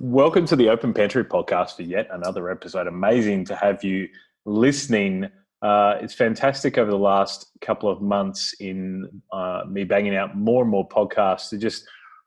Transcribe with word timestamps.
Welcome 0.00 0.46
to 0.46 0.54
the 0.54 0.68
Open 0.68 0.94
Pantry 0.94 1.24
podcast 1.24 1.74
for 1.74 1.82
yet 1.82 2.06
another 2.12 2.50
episode. 2.50 2.86
Amazing 2.86 3.46
to 3.46 3.56
have 3.56 3.82
you 3.82 4.08
listening. 4.46 5.28
Uh, 5.60 5.96
it's 6.00 6.14
fantastic 6.14 6.78
over 6.78 6.88
the 6.88 6.96
last 6.96 7.50
couple 7.60 7.90
of 7.90 8.00
months 8.00 8.54
in 8.60 9.22
uh, 9.32 9.62
me 9.68 9.82
banging 9.82 10.14
out 10.14 10.36
more 10.36 10.62
and 10.62 10.70
more 10.70 10.88
podcasts 10.88 11.48
to 11.50 11.58
just 11.58 11.84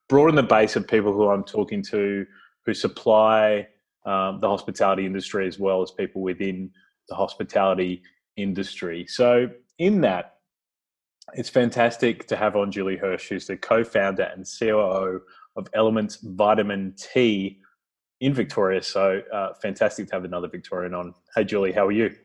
broaden 0.09 0.35
the 0.35 0.43
base 0.43 0.75
of 0.75 0.85
people 0.85 1.13
who 1.13 1.29
I'm 1.29 1.45
talking 1.45 1.81
to 1.83 2.25
who 2.65 2.73
supply 2.73 3.69
um, 4.05 4.41
the 4.41 4.49
hospitality 4.49 5.05
industry 5.05 5.47
as 5.47 5.57
well 5.57 5.81
as 5.81 5.91
people 5.91 6.21
within 6.21 6.71
the 7.07 7.15
hospitality 7.15 8.03
industry. 8.35 9.05
So, 9.07 9.49
in 9.77 10.01
that, 10.01 10.39
it's 11.35 11.49
fantastic 11.49 12.27
to 12.27 12.35
have 12.35 12.57
on 12.57 12.69
Julie 12.69 12.97
Hirsch, 12.97 13.29
who's 13.29 13.47
the 13.47 13.55
co 13.55 13.85
founder 13.85 14.23
and 14.23 14.45
COO 14.59 15.21
of 15.55 15.67
Eloments 15.73 16.17
Vitamin 16.21 16.93
Tea 16.97 17.59
in 18.19 18.33
Victoria. 18.33 18.81
So 18.81 19.21
uh, 19.33 19.53
fantastic 19.61 20.07
to 20.07 20.15
have 20.15 20.25
another 20.25 20.47
Victorian 20.47 20.93
on. 20.93 21.13
Hey, 21.35 21.43
Julie, 21.43 21.71
how 21.71 21.87
are 21.87 21.91
you? 21.91 22.15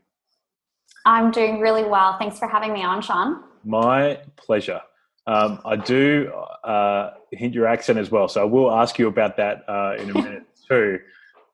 I'm 1.04 1.30
doing 1.30 1.60
really 1.60 1.84
well. 1.84 2.18
Thanks 2.18 2.38
for 2.38 2.48
having 2.48 2.72
me 2.72 2.82
on, 2.84 3.00
Shaun. 3.00 3.42
My 3.64 4.20
pleasure. 4.36 4.80
Um, 5.26 5.60
I 5.64 5.76
do 5.76 6.32
uh, 6.62 7.10
hint 7.32 7.54
your 7.54 7.66
accent 7.66 7.98
as 7.98 8.10
well, 8.10 8.28
so 8.28 8.40
I 8.40 8.44
will 8.44 8.70
ask 8.70 8.98
you 8.98 9.08
about 9.08 9.36
that 9.38 9.64
uh, 9.68 9.96
in 9.98 10.10
a 10.10 10.14
minute 10.14 10.44
too. 10.68 11.00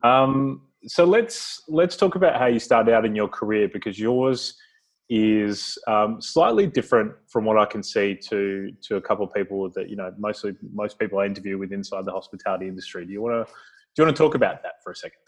Um, 0.02 0.62
so 0.86 1.04
let's 1.04 1.62
let's 1.68 1.96
talk 1.96 2.16
about 2.16 2.38
how 2.38 2.46
you 2.46 2.58
started 2.58 2.92
out 2.92 3.06
in 3.06 3.14
your 3.14 3.28
career 3.28 3.68
because 3.68 3.98
yours 3.98 4.54
is 5.14 5.76
um, 5.88 6.22
slightly 6.22 6.66
different 6.66 7.12
from 7.28 7.44
what 7.44 7.58
I 7.58 7.66
can 7.66 7.82
see 7.82 8.14
to 8.30 8.72
to 8.80 8.96
a 8.96 9.00
couple 9.00 9.26
of 9.26 9.34
people 9.34 9.68
that 9.70 9.90
you 9.90 9.96
know 9.96 10.10
mostly 10.16 10.56
most 10.72 10.98
people 10.98 11.18
I 11.18 11.26
interview 11.26 11.58
with 11.58 11.70
inside 11.70 12.06
the 12.06 12.12
hospitality 12.12 12.66
industry. 12.66 13.04
Do 13.04 13.12
you 13.12 13.20
want 13.20 13.46
to 13.46 13.52
do 13.52 14.02
you 14.02 14.06
want 14.06 14.16
to 14.16 14.22
talk 14.22 14.34
about 14.34 14.62
that 14.62 14.82
for 14.82 14.90
a 14.90 14.96
second? 14.96 15.18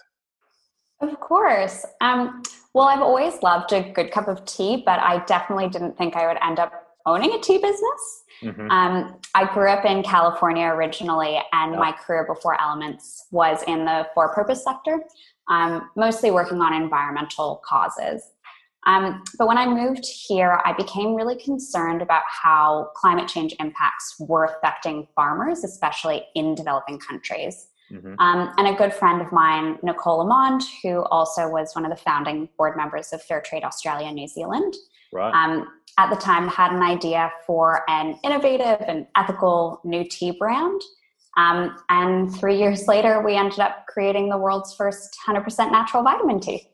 Of 1.03 1.21
course. 1.21 1.85
Um, 2.01 2.43
well, 2.73 2.89
I've 2.89 3.03
always 3.03 3.43
loved 3.43 3.75
a 3.75 3.93
good 3.93 4.11
cup 4.11 4.27
of 4.27 4.47
tea, 4.47 4.83
but 4.87 5.01
I 5.01 5.23
definitely 5.27 5.69
didn't 5.69 5.99
think 5.99 6.17
I 6.17 6.29
would 6.29 6.39
end 6.43 6.59
up 6.59 6.73
owning 7.05 7.35
a 7.35 7.41
tea 7.41 7.59
business. 7.59 8.23
Mm-hmm. 8.43 8.71
Um, 8.71 9.21
I 9.35 9.53
grew 9.53 9.69
up 9.69 9.85
in 9.85 10.03
California 10.03 10.67
originally, 10.67 11.39
and 11.53 11.73
yeah. 11.73 11.79
my 11.79 11.93
career 11.93 12.25
before 12.25 12.59
Eloments 12.59 13.27
was 13.31 13.63
in 13.67 13.85
the 13.85 14.07
for 14.15 14.33
purpose 14.33 14.65
sector, 14.65 15.01
um, 15.51 15.91
mostly 15.95 16.31
working 16.31 16.63
on 16.63 16.73
environmental 16.73 17.61
causes. 17.69 18.31
Um, 18.87 19.23
but 19.39 19.49
when 19.49 19.59
I 19.59 19.67
moved 19.67 20.05
here, 20.07 20.61
I 20.65 20.73
became 20.73 21.15
really 21.15 21.37
concerned 21.37 22.03
about 22.03 22.23
how 22.29 22.91
climate 22.95 23.29
change 23.29 23.55
impacts 23.61 24.17
were 24.19 24.45
affecting 24.45 25.09
farmers, 25.15 25.65
especially 25.65 26.25
in 26.35 26.55
developing 26.55 26.99
countries. 26.99 27.69
Mm-hmm. 27.91 28.15
Um, 28.19 28.53
and 28.59 28.69
a 28.69 28.75
good 28.75 28.93
friend 28.93 29.21
of 29.21 29.31
mine, 29.33 29.79
Nicole 29.83 30.19
Lamond, 30.19 30.63
who 30.83 31.05
also 31.05 31.49
was 31.49 31.75
one 31.75 31.85
of 31.85 31.91
the 31.91 31.97
founding 31.97 32.49
board 32.57 32.77
members 32.77 33.13
of 33.13 33.23
Fairtrade 33.25 33.63
Australia 33.63 34.11
New 34.11 34.27
Zealand, 34.27 34.75
right. 35.13 35.33
um, 35.35 35.69
at 35.99 36.11
the 36.11 36.17
time 36.17 36.49
had 36.49 36.73
an 36.73 36.83
idea 36.83 37.31
for 37.47 37.89
an 37.89 38.19
innovative 38.25 38.83
and 38.87 39.07
ethical 39.17 39.81
new 39.85 40.05
tea 40.09 40.33
brand. 40.33 40.81
Um, 41.37 41.77
and 41.89 42.35
three 42.35 42.59
years 42.59 42.87
later, 42.87 43.23
we 43.23 43.37
ended 43.37 43.59
up 43.59 43.87
creating 43.87 44.29
the 44.29 44.39
world's 44.39 44.75
first 44.75 45.17
100% 45.27 45.71
natural 45.71 46.03
vitamin 46.03 46.41
tea. 46.41 46.69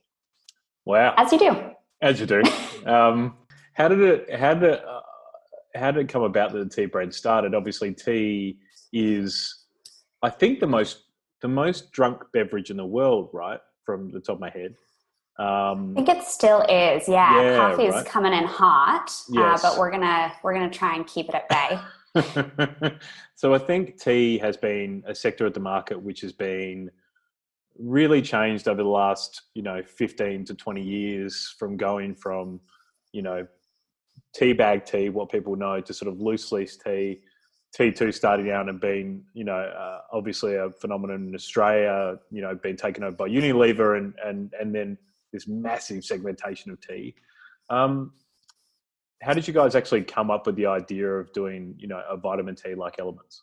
Wow. 0.84 1.14
As 1.16 1.32
you 1.32 1.38
do. 1.38 1.56
As 2.02 2.20
you 2.20 2.26
do. 2.26 2.42
Um, 2.86 3.36
how 3.74 3.88
did 3.88 4.00
it, 4.00 4.34
how 4.34 4.54
did 4.54 4.72
it, 4.72 4.84
uh, 4.84 5.00
how 5.74 5.90
did 5.90 6.04
it 6.04 6.08
come 6.08 6.22
about 6.22 6.52
that 6.52 6.58
the 6.58 6.74
tea 6.74 6.86
brand 6.86 7.14
started? 7.14 7.54
Obviously, 7.54 7.92
tea 7.92 8.58
is, 8.92 9.64
I 10.22 10.30
think, 10.30 10.60
the 10.60 10.66
most 10.66 11.04
the 11.42 11.48
most 11.48 11.90
drunk 11.92 12.22
beverage 12.32 12.70
in 12.70 12.76
the 12.76 12.84
world, 12.84 13.30
right? 13.32 13.60
From 13.84 14.10
the 14.10 14.20
top 14.20 14.36
of 14.36 14.40
my 14.40 14.50
head. 14.50 14.74
Um, 15.38 15.94
I 15.96 16.04
think 16.04 16.08
it 16.18 16.24
still 16.24 16.62
is. 16.62 17.08
Yeah, 17.08 17.40
yeah 17.40 17.56
coffee's 17.56 17.94
right? 17.94 18.06
coming 18.06 18.32
in 18.32 18.44
hot, 18.44 19.10
uh, 19.30 19.32
yes. 19.32 19.64
uh, 19.64 19.70
but 19.70 19.78
we're 19.78 19.90
gonna 19.90 20.32
we're 20.42 20.52
gonna 20.52 20.70
try 20.70 20.96
and 20.96 21.06
keep 21.06 21.28
it 21.28 21.34
at 21.34 21.48
bay. 21.48 21.78
so 23.36 23.54
I 23.54 23.58
think 23.58 23.98
tea 23.98 24.36
has 24.38 24.56
been 24.56 25.02
a 25.06 25.14
sector 25.14 25.46
of 25.46 25.54
the 25.54 25.60
market 25.60 26.00
which 26.00 26.20
has 26.22 26.32
been 26.32 26.90
really 27.82 28.20
changed 28.20 28.68
over 28.68 28.82
the 28.82 28.88
last 28.88 29.42
you 29.54 29.62
know 29.62 29.82
15 29.82 30.44
to 30.44 30.54
20 30.54 30.82
years 30.82 31.54
from 31.58 31.76
going 31.76 32.14
from 32.14 32.60
you 33.12 33.22
know 33.22 33.46
tea 34.34 34.52
bag 34.52 34.84
tea 34.84 35.08
what 35.08 35.30
people 35.30 35.56
know 35.56 35.80
to 35.80 35.94
sort 35.94 36.12
of 36.12 36.20
loose 36.20 36.52
leaf 36.52 36.76
tea 36.84 37.20
T2 37.76 38.12
starting 38.12 38.50
out 38.50 38.68
and 38.68 38.80
being, 38.80 39.22
you 39.32 39.44
know, 39.44 39.52
uh, 39.52 40.00
obviously 40.12 40.56
a 40.56 40.70
phenomenon 40.70 41.28
in 41.28 41.34
Australia, 41.34 42.18
you 42.30 42.42
know, 42.42 42.54
being 42.54 42.76
taken 42.76 43.04
over 43.04 43.14
by 43.14 43.28
Unilever 43.28 43.96
and, 43.96 44.14
and, 44.24 44.52
and 44.60 44.74
then 44.74 44.98
this 45.32 45.46
massive 45.46 46.04
segmentation 46.04 46.72
of 46.72 46.80
tea. 46.80 47.14
Um, 47.68 48.12
how 49.22 49.34
did 49.34 49.46
you 49.46 49.54
guys 49.54 49.74
actually 49.74 50.02
come 50.02 50.30
up 50.30 50.46
with 50.46 50.56
the 50.56 50.66
idea 50.66 51.08
of 51.08 51.32
doing, 51.32 51.74
you 51.78 51.86
know, 51.86 52.02
a 52.08 52.16
vitamin 52.16 52.56
tea 52.56 52.74
like 52.74 52.98
Eloments? 52.98 53.42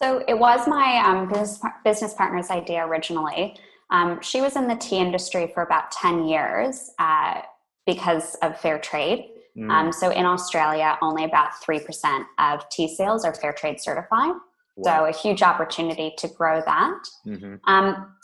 So 0.00 0.22
it 0.28 0.38
was 0.38 0.66
my 0.68 1.02
um, 1.04 1.28
business, 1.28 1.60
business 1.84 2.14
partner's 2.14 2.50
idea 2.50 2.86
originally. 2.86 3.56
Um, 3.90 4.20
she 4.20 4.40
was 4.40 4.54
in 4.54 4.68
the 4.68 4.76
tea 4.76 4.98
industry 4.98 5.50
for 5.52 5.62
about 5.62 5.90
10 5.90 6.28
years 6.28 6.90
uh, 6.98 7.40
because 7.86 8.36
of 8.36 8.60
fair 8.60 8.78
trade. 8.78 9.30
Mm. 9.56 9.70
Um, 9.70 9.92
so 9.92 10.10
in 10.10 10.24
Australia, 10.24 10.96
only 11.02 11.24
about 11.24 11.50
3% 11.66 12.24
of 12.38 12.68
tea 12.68 12.86
sales 12.86 13.24
are 13.24 13.34
fair 13.34 13.52
trade 13.52 13.80
certified. 13.80 14.34
Wow. 14.76 14.84
So 14.84 15.04
a 15.06 15.12
huge 15.12 15.42
opportunity 15.42 16.14
to 16.18 16.28
grow 16.28 16.60
that. 16.60 17.02
Mm-hmm. 17.26 17.56
Um, 17.66 18.14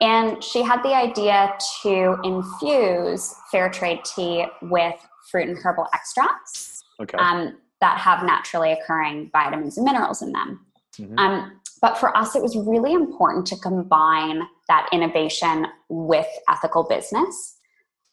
and 0.00 0.42
she 0.42 0.62
had 0.62 0.82
the 0.82 0.94
idea 0.94 1.52
to 1.82 2.16
infuse 2.24 3.34
fair 3.52 3.68
trade 3.68 4.00
tea 4.04 4.46
with 4.62 4.96
fruit 5.30 5.48
and 5.48 5.58
herbal 5.58 5.86
extracts 5.94 6.82
okay. 7.00 7.18
um, 7.18 7.58
that 7.80 7.98
have 7.98 8.24
naturally 8.24 8.72
occurring 8.72 9.30
vitamins 9.32 9.76
and 9.76 9.84
minerals 9.84 10.22
in 10.22 10.32
them. 10.32 10.66
Mm-hmm. 10.98 11.18
Um, 11.18 11.60
but 11.80 11.96
for 11.96 12.16
us, 12.16 12.36
it 12.36 12.42
was 12.42 12.56
really 12.56 12.92
important 12.92 13.46
to 13.46 13.56
combine 13.56 14.42
that 14.68 14.88
innovation 14.92 15.66
with 15.88 16.26
ethical 16.48 16.84
business. 16.84 17.56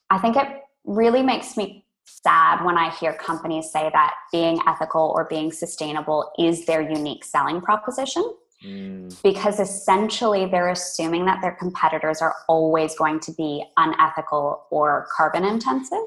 I 0.09 0.17
think 0.19 0.37
it 0.37 0.47
really 0.85 1.21
makes 1.21 1.57
me 1.57 1.85
sad 2.05 2.63
when 2.63 2.77
I 2.77 2.89
hear 2.91 3.13
companies 3.13 3.71
say 3.71 3.89
that 3.91 4.13
being 4.31 4.59
ethical 4.65 5.13
or 5.15 5.25
being 5.25 5.51
sustainable 5.51 6.31
is 6.39 6.65
their 6.65 6.81
unique 6.81 7.25
selling 7.25 7.61
proposition. 7.61 8.33
Mm. 8.65 9.21
Because 9.21 9.59
essentially 9.59 10.47
they're 10.47 10.69
assuming 10.69 11.25
that 11.25 11.41
their 11.41 11.51
competitors 11.51 12.21
are 12.21 12.33
always 12.47 12.95
going 12.95 13.19
to 13.19 13.31
be 13.33 13.63
unethical 13.77 14.65
or 14.71 15.07
carbon 15.15 15.43
intensive. 15.43 15.99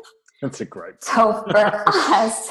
That's 0.42 0.60
a 0.60 0.64
great. 0.64 1.04
So 1.04 1.44
for 1.48 1.56
us, 1.86 2.48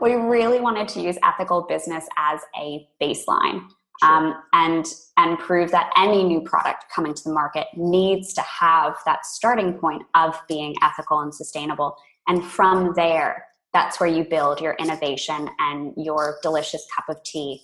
we 0.00 0.14
really 0.14 0.60
wanted 0.60 0.88
to 0.88 1.00
use 1.00 1.16
ethical 1.22 1.62
business 1.62 2.06
as 2.16 2.40
a 2.58 2.88
baseline. 3.00 3.66
Sure. 4.02 4.10
Um, 4.10 4.34
and 4.54 4.86
and 5.16 5.38
prove 5.38 5.70
that 5.70 5.92
any 5.96 6.24
new 6.24 6.40
product 6.40 6.86
coming 6.92 7.14
to 7.14 7.22
the 7.24 7.32
market 7.32 7.66
needs 7.76 8.32
to 8.34 8.40
have 8.40 8.96
that 9.04 9.24
starting 9.26 9.74
point 9.74 10.02
of 10.14 10.34
being 10.48 10.74
ethical 10.82 11.20
and 11.20 11.32
sustainable 11.32 11.96
and 12.28 12.44
from 12.44 12.92
there, 12.94 13.46
that's 13.72 13.98
where 13.98 14.08
you 14.08 14.24
build 14.24 14.60
your 14.60 14.74
innovation 14.74 15.48
and 15.58 15.94
your 15.96 16.38
delicious 16.42 16.86
cup 16.94 17.04
of 17.08 17.22
tea. 17.24 17.62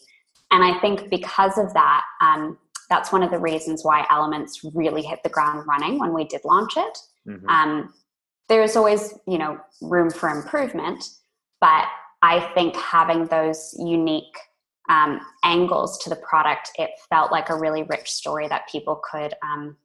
And 0.50 0.64
I 0.64 0.78
think 0.80 1.10
because 1.10 1.58
of 1.58 1.72
that, 1.74 2.02
um, 2.20 2.58
that's 2.88 3.12
one 3.12 3.22
of 3.22 3.30
the 3.30 3.38
reasons 3.38 3.84
why 3.84 4.06
Eloments 4.10 4.64
really 4.74 5.02
hit 5.02 5.22
the 5.22 5.28
ground 5.28 5.66
running 5.68 5.98
when 5.98 6.14
we 6.14 6.24
did 6.24 6.40
launch 6.44 6.76
it. 6.76 6.98
Mm-hmm. 7.28 7.48
Um, 7.48 7.94
there's 8.48 8.76
always, 8.76 9.14
you 9.26 9.36
know, 9.36 9.58
room 9.82 10.08
for 10.10 10.30
improvement, 10.30 11.04
but 11.60 11.84
I 12.22 12.40
think 12.54 12.76
having 12.76 13.26
those 13.26 13.74
unique 13.78 14.36
um, 14.88 15.20
angles 15.44 15.98
to 15.98 16.10
the 16.10 16.16
product, 16.16 16.70
it 16.76 16.90
felt 17.10 17.30
like 17.30 17.50
a 17.50 17.58
really 17.58 17.82
rich 17.84 18.10
story 18.10 18.48
that 18.48 18.68
people 18.70 19.00
could 19.10 19.34
um, 19.42 19.76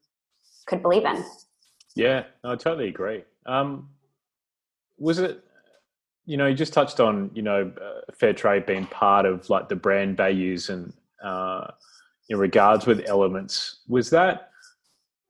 could 0.65 0.81
believe 0.81 1.05
in. 1.05 1.23
Yeah, 1.95 2.23
I 2.43 2.55
totally 2.55 2.87
agree. 2.87 3.23
Um, 3.45 3.89
was 4.97 5.19
it 5.19 5.43
you 6.25 6.37
know 6.37 6.47
you 6.47 6.55
just 6.55 6.73
touched 6.73 6.99
on 6.99 7.29
you 7.33 7.41
know 7.41 7.71
uh, 7.81 8.11
fair 8.13 8.33
trade 8.33 8.65
being 8.65 8.85
part 8.87 9.25
of 9.25 9.49
like 9.49 9.69
the 9.69 9.75
brand 9.75 10.15
values 10.17 10.69
and 10.69 10.93
uh, 11.23 11.67
in 12.29 12.37
regards 12.37 12.85
with 12.85 13.05
Eloments 13.07 13.81
was 13.87 14.09
that 14.11 14.49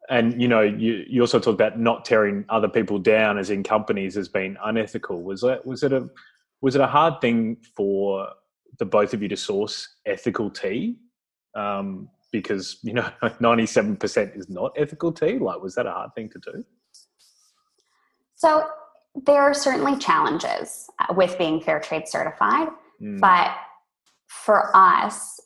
and 0.10 0.40
you 0.42 0.48
know 0.48 0.62
you, 0.62 1.04
you 1.08 1.22
also 1.22 1.40
talked 1.40 1.60
about 1.60 1.80
not 1.80 2.06
tearing 2.06 2.46
other 2.50 2.68
people 2.68 3.00
down 3.00 3.38
as 3.38 3.50
in 3.50 3.64
companies 3.64 4.18
as 4.18 4.28
being 4.28 4.56
unethical 4.64 5.24
was 5.24 5.42
that 5.42 5.66
was 5.66 5.82
it 5.84 5.94
a 5.94 6.08
was 6.64 6.76
it 6.76 6.82
a 6.82 6.88
hard 6.88 7.22
thing 7.22 7.58
for 7.76 8.28
the 8.80 8.86
both 8.86 9.14
of 9.14 9.22
you 9.22 9.28
to 9.28 9.38
source 9.38 9.88
ethical 10.08 10.50
tea 10.50 10.96
um, 11.56 12.10
because 12.32 12.80
you 12.84 12.94
know 12.94 13.08
97% 13.22 14.38
is 14.38 14.50
not 14.50 14.74
ethical 14.76 15.12
tea 15.12 15.38
like 15.38 15.62
was 15.62 15.76
that 15.76 15.86
a 15.86 15.92
hard 15.92 16.16
thing 16.16 16.30
to 16.30 16.40
do 16.40 16.66
so 18.36 18.68
there 19.16 19.42
are 19.42 19.54
certainly 19.54 19.98
challenges 19.98 20.90
uh, 21.00 21.14
with 21.14 21.38
being 21.38 21.62
fair 21.62 21.80
trade 21.80 22.08
certified, 22.08 22.70
mm. 23.02 23.20
but 23.20 23.56
for 24.28 24.76
us, 24.76 25.40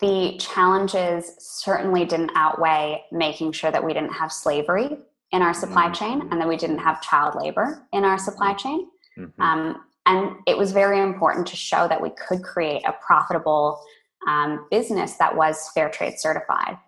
the 0.00 0.36
challenges 0.38 1.34
certainly 1.38 2.04
didn't 2.04 2.30
outweigh 2.36 3.04
making 3.10 3.52
sure 3.52 3.72
that 3.72 3.84
we 3.84 3.92
didn't 3.92 4.12
have 4.12 4.32
slavery 4.32 4.96
in 5.32 5.42
our 5.42 5.52
supply 5.52 5.86
mm-hmm. 5.86 5.92
chain 5.92 6.28
and 6.30 6.40
that 6.40 6.48
we 6.48 6.56
didn't 6.56 6.78
have 6.78 7.02
child 7.02 7.34
labor 7.34 7.86
in 7.92 8.04
our 8.04 8.18
supply 8.18 8.54
chain. 8.54 8.86
Mm-hmm. 9.18 9.42
Um, 9.42 9.84
and 10.08 10.36
it 10.46 10.56
was 10.56 10.72
very 10.72 11.00
important 11.00 11.46
to 11.48 11.56
show 11.56 11.86
that 11.86 12.00
we 12.00 12.10
could 12.10 12.42
create 12.42 12.82
a 12.86 12.94
profitable 13.06 13.80
um, 14.26 14.66
business 14.70 15.14
that 15.14 15.36
was 15.36 15.70
fair 15.74 15.90
trade 15.90 16.18
certified. 16.18 16.78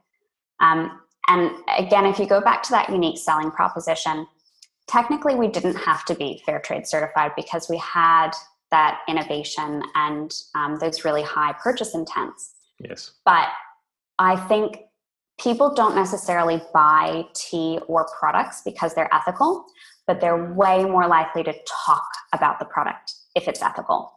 Um, 0.60 1.00
and 1.28 1.52
again, 1.78 2.06
if 2.06 2.18
you 2.18 2.26
go 2.26 2.40
back 2.40 2.62
to 2.64 2.70
that 2.70 2.88
unique 2.88 3.18
selling 3.18 3.50
proposition, 3.50 4.26
technically 4.88 5.34
we 5.34 5.48
didn't 5.48 5.76
have 5.76 6.04
to 6.06 6.14
be 6.14 6.42
fair 6.46 6.60
trade 6.60 6.86
certified 6.86 7.32
because 7.36 7.68
we 7.68 7.76
had 7.76 8.30
that 8.70 9.00
innovation 9.06 9.82
and 9.94 10.34
um, 10.54 10.78
those 10.80 11.04
really 11.04 11.22
high 11.22 11.52
purchase 11.62 11.94
intents. 11.94 12.54
Yes. 12.78 13.12
But 13.26 13.48
I 14.18 14.36
think 14.36 14.78
people 15.38 15.74
don't 15.74 15.94
necessarily 15.94 16.62
buy 16.72 17.26
tea 17.34 17.78
or 17.86 18.08
products 18.18 18.62
because 18.64 18.94
they're 18.94 19.14
ethical, 19.14 19.66
but 20.10 20.20
they're 20.20 20.52
way 20.54 20.84
more 20.84 21.06
likely 21.06 21.44
to 21.44 21.54
talk 21.86 22.04
about 22.32 22.58
the 22.58 22.64
product 22.64 23.14
if 23.36 23.46
it's 23.46 23.62
ethical. 23.62 24.12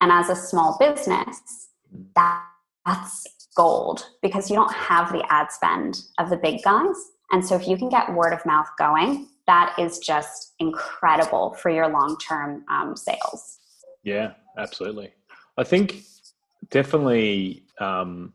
And 0.00 0.10
as 0.10 0.30
a 0.30 0.34
small 0.34 0.78
business, 0.80 1.68
that, 2.14 2.42
that's 2.86 3.26
gold 3.54 4.06
because 4.22 4.48
you 4.48 4.56
don't 4.56 4.72
have 4.72 5.12
the 5.12 5.22
ad 5.28 5.52
spend 5.52 6.00
of 6.18 6.30
the 6.30 6.38
big 6.38 6.62
guys. 6.62 6.96
And 7.32 7.44
so 7.44 7.54
if 7.54 7.68
you 7.68 7.76
can 7.76 7.90
get 7.90 8.14
word 8.14 8.32
of 8.32 8.46
mouth 8.46 8.68
going, 8.78 9.28
that 9.46 9.78
is 9.78 9.98
just 9.98 10.54
incredible 10.58 11.52
for 11.60 11.68
your 11.68 11.88
long 11.88 12.16
term 12.16 12.64
um, 12.70 12.96
sales. 12.96 13.58
Yeah, 14.04 14.32
absolutely. 14.56 15.12
I 15.58 15.64
think 15.64 16.00
definitely, 16.70 17.62
um, 17.78 18.32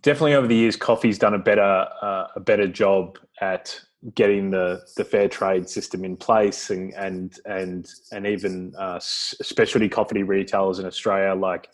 definitely 0.00 0.32
over 0.32 0.46
the 0.46 0.56
years, 0.56 0.76
coffee's 0.76 1.18
done 1.18 1.34
a 1.34 1.38
better 1.38 1.88
uh, 2.00 2.28
a 2.34 2.40
better 2.40 2.66
job 2.66 3.18
at 3.42 3.78
getting 4.14 4.50
the, 4.50 4.82
the 4.96 5.04
fair 5.04 5.28
trade 5.28 5.68
system 5.68 6.04
in 6.04 6.16
place, 6.16 6.70
and 6.70 6.92
and 6.94 7.38
and 7.46 7.88
and 8.12 8.26
even 8.26 8.74
uh, 8.78 8.98
specialty 9.00 9.88
coffee 9.88 10.22
retailers 10.22 10.78
in 10.78 10.86
Australia, 10.86 11.34
like 11.34 11.68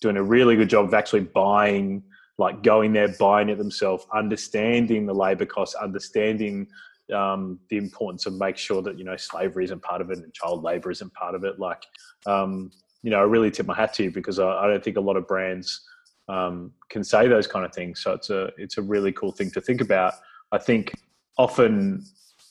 doing 0.00 0.16
a 0.16 0.22
really 0.22 0.56
good 0.56 0.68
job 0.68 0.86
of 0.86 0.94
actually 0.94 1.20
buying, 1.20 2.02
like 2.38 2.62
going 2.62 2.92
there, 2.92 3.08
buying 3.18 3.48
it 3.48 3.58
themselves, 3.58 4.06
understanding 4.12 5.06
the 5.06 5.14
labour 5.14 5.46
costs, 5.46 5.74
understanding 5.76 6.66
um, 7.14 7.58
the 7.70 7.76
importance 7.76 8.26
of 8.26 8.34
make 8.34 8.56
sure 8.56 8.82
that 8.82 8.98
you 8.98 9.04
know 9.04 9.16
slavery 9.16 9.64
isn't 9.64 9.82
part 9.82 10.00
of 10.00 10.10
it 10.10 10.18
and 10.18 10.32
child 10.34 10.62
labor 10.62 10.90
isn't 10.90 11.12
part 11.14 11.34
of 11.34 11.44
it. 11.44 11.58
Like, 11.58 11.84
um, 12.26 12.70
you 13.02 13.10
know, 13.10 13.18
I 13.18 13.22
really 13.22 13.50
tip 13.50 13.66
my 13.66 13.76
hat 13.76 13.94
to 13.94 14.04
you 14.04 14.10
because 14.10 14.38
I, 14.38 14.48
I 14.48 14.66
don't 14.66 14.82
think 14.82 14.96
a 14.96 15.00
lot 15.00 15.16
of 15.16 15.26
brands 15.28 15.82
um, 16.28 16.72
can 16.88 17.04
say 17.04 17.28
those 17.28 17.46
kind 17.46 17.64
of 17.64 17.72
things. 17.72 18.00
So 18.02 18.12
it's 18.12 18.30
a 18.30 18.50
it's 18.56 18.78
a 18.78 18.82
really 18.82 19.12
cool 19.12 19.32
thing 19.32 19.50
to 19.52 19.60
think 19.60 19.80
about. 19.80 20.14
I 20.52 20.58
think 20.58 20.92
often 21.38 22.04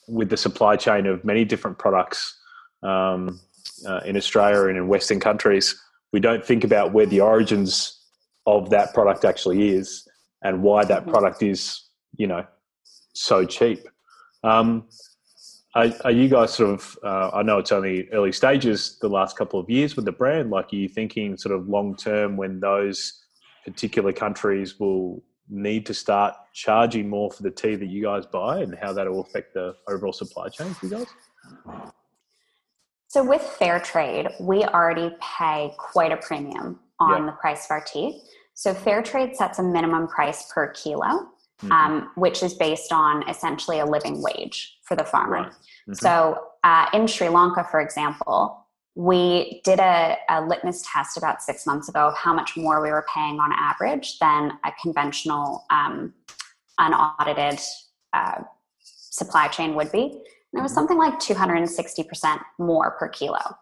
with 0.07 0.29
the 0.29 0.37
supply 0.37 0.75
chain 0.75 1.05
of 1.05 1.23
many 1.25 1.45
different 1.45 1.77
products 1.77 2.37
um, 2.83 3.39
uh, 3.87 4.01
in 4.05 4.15
Australia 4.15 4.67
and 4.67 4.77
in 4.77 4.87
Western 4.87 5.19
countries, 5.19 5.75
we 6.13 6.19
don't 6.19 6.45
think 6.45 6.63
about 6.63 6.93
where 6.93 7.05
the 7.05 7.19
origins 7.19 7.99
of 8.45 8.69
that 8.69 8.93
product 8.93 9.25
actually 9.25 9.69
is 9.69 10.07
and 10.43 10.61
why 10.61 10.85
that 10.85 11.01
mm-hmm. 11.01 11.11
product 11.11 11.41
is, 11.41 11.89
you 12.17 12.27
know, 12.27 12.45
so 13.13 13.45
cheap. 13.45 13.79
Um, 14.43 14.87
are, 15.73 15.91
are, 16.05 16.11
you 16.11 16.29
guys 16.29 16.53
sort 16.53 16.69
of? 16.69 16.97
Uh, 17.03 17.31
I 17.33 17.41
know 17.41 17.57
it's 17.57 17.71
only 17.71 18.07
early 18.11 18.31
stages, 18.31 18.97
the 19.01 19.09
last 19.09 19.37
couple 19.37 19.59
of 19.59 19.69
years 19.69 19.95
with 19.95 20.05
the 20.05 20.11
brand. 20.11 20.51
Like, 20.51 20.71
are 20.71 20.75
you 20.75 20.87
thinking 20.87 21.35
sort 21.35 21.53
of 21.55 21.67
long 21.67 21.95
term 21.95 22.37
when 22.37 22.59
those 22.59 23.21
particular 23.65 24.13
countries 24.13 24.79
will 24.79 25.23
need 25.49 25.85
to 25.85 25.93
start 25.93 26.33
charging 26.53 27.09
more 27.09 27.31
for 27.31 27.43
the 27.43 27.51
tea 27.51 27.75
that 27.75 27.87
you 27.87 28.03
guys 28.03 28.25
buy, 28.25 28.59
and 28.59 28.75
how 28.75 28.93
that 28.93 29.09
will 29.09 29.21
affect 29.21 29.53
the 29.53 29.75
overall 29.87 30.13
supply 30.13 30.49
chain 30.49 30.73
for 30.73 30.85
you 30.85 30.91
guys? 30.91 31.07
So, 33.07 33.23
with 33.23 33.41
fair 33.41 33.79
trade, 33.79 34.27
we 34.39 34.63
already 34.63 35.15
pay 35.21 35.73
quite 35.77 36.11
a 36.11 36.17
premium 36.17 36.79
on 36.99 37.25
the 37.25 37.31
price 37.33 37.65
of 37.65 37.71
our 37.71 37.81
tea. 37.81 38.21
So, 38.53 38.73
fair 38.73 39.01
trade 39.01 39.35
sets 39.35 39.59
a 39.59 39.63
minimum 39.63 40.07
price 40.07 40.51
per 40.51 40.71
kilo 40.71 41.29
mm-hmm. 41.61 41.71
um, 41.71 42.11
which 42.15 42.43
is 42.43 42.53
based 42.53 42.91
on 42.91 43.27
essentially 43.29 43.79
a 43.79 43.85
living 43.85 44.21
wage 44.21 44.77
for 44.83 44.95
the 44.95 45.03
farmer. 45.03 45.37
Right. 45.37 45.51
Mm-hmm. 45.51 45.93
So 45.93 46.47
uh, 46.63 46.87
in 46.93 47.07
Sri 47.07 47.29
Lanka, 47.29 47.65
for 47.69 47.79
example, 47.81 48.64
we 48.95 49.61
did 49.65 49.79
a, 49.79 50.17
a, 50.29 50.41
litmus 50.41 50.85
test 50.91 51.17
about 51.17 51.43
six 51.43 51.65
months 51.65 51.89
ago 51.89 52.07
of 52.07 52.17
how 52.17 52.33
much 52.33 52.55
more 52.55 52.81
we 52.81 52.89
were 52.89 53.05
paying 53.13 53.39
on 53.39 53.51
average 53.51 54.17
than 54.19 54.53
a 54.63 54.71
conventional 54.81 55.65
um, 55.69 56.13
unaudited 56.79 57.59
uh, 58.13 58.41
supply 58.79 59.49
chain 59.49 59.75
would 59.75 59.91
be. 59.91 60.03
And 60.03 60.59
it 60.59 60.61
was 60.61 60.71
mm-hmm. 60.71 60.75
something 60.75 60.97
like 60.97 61.19
260% 61.19 62.39
more 62.57 62.91
per 62.91 63.09
kilo. 63.09 63.57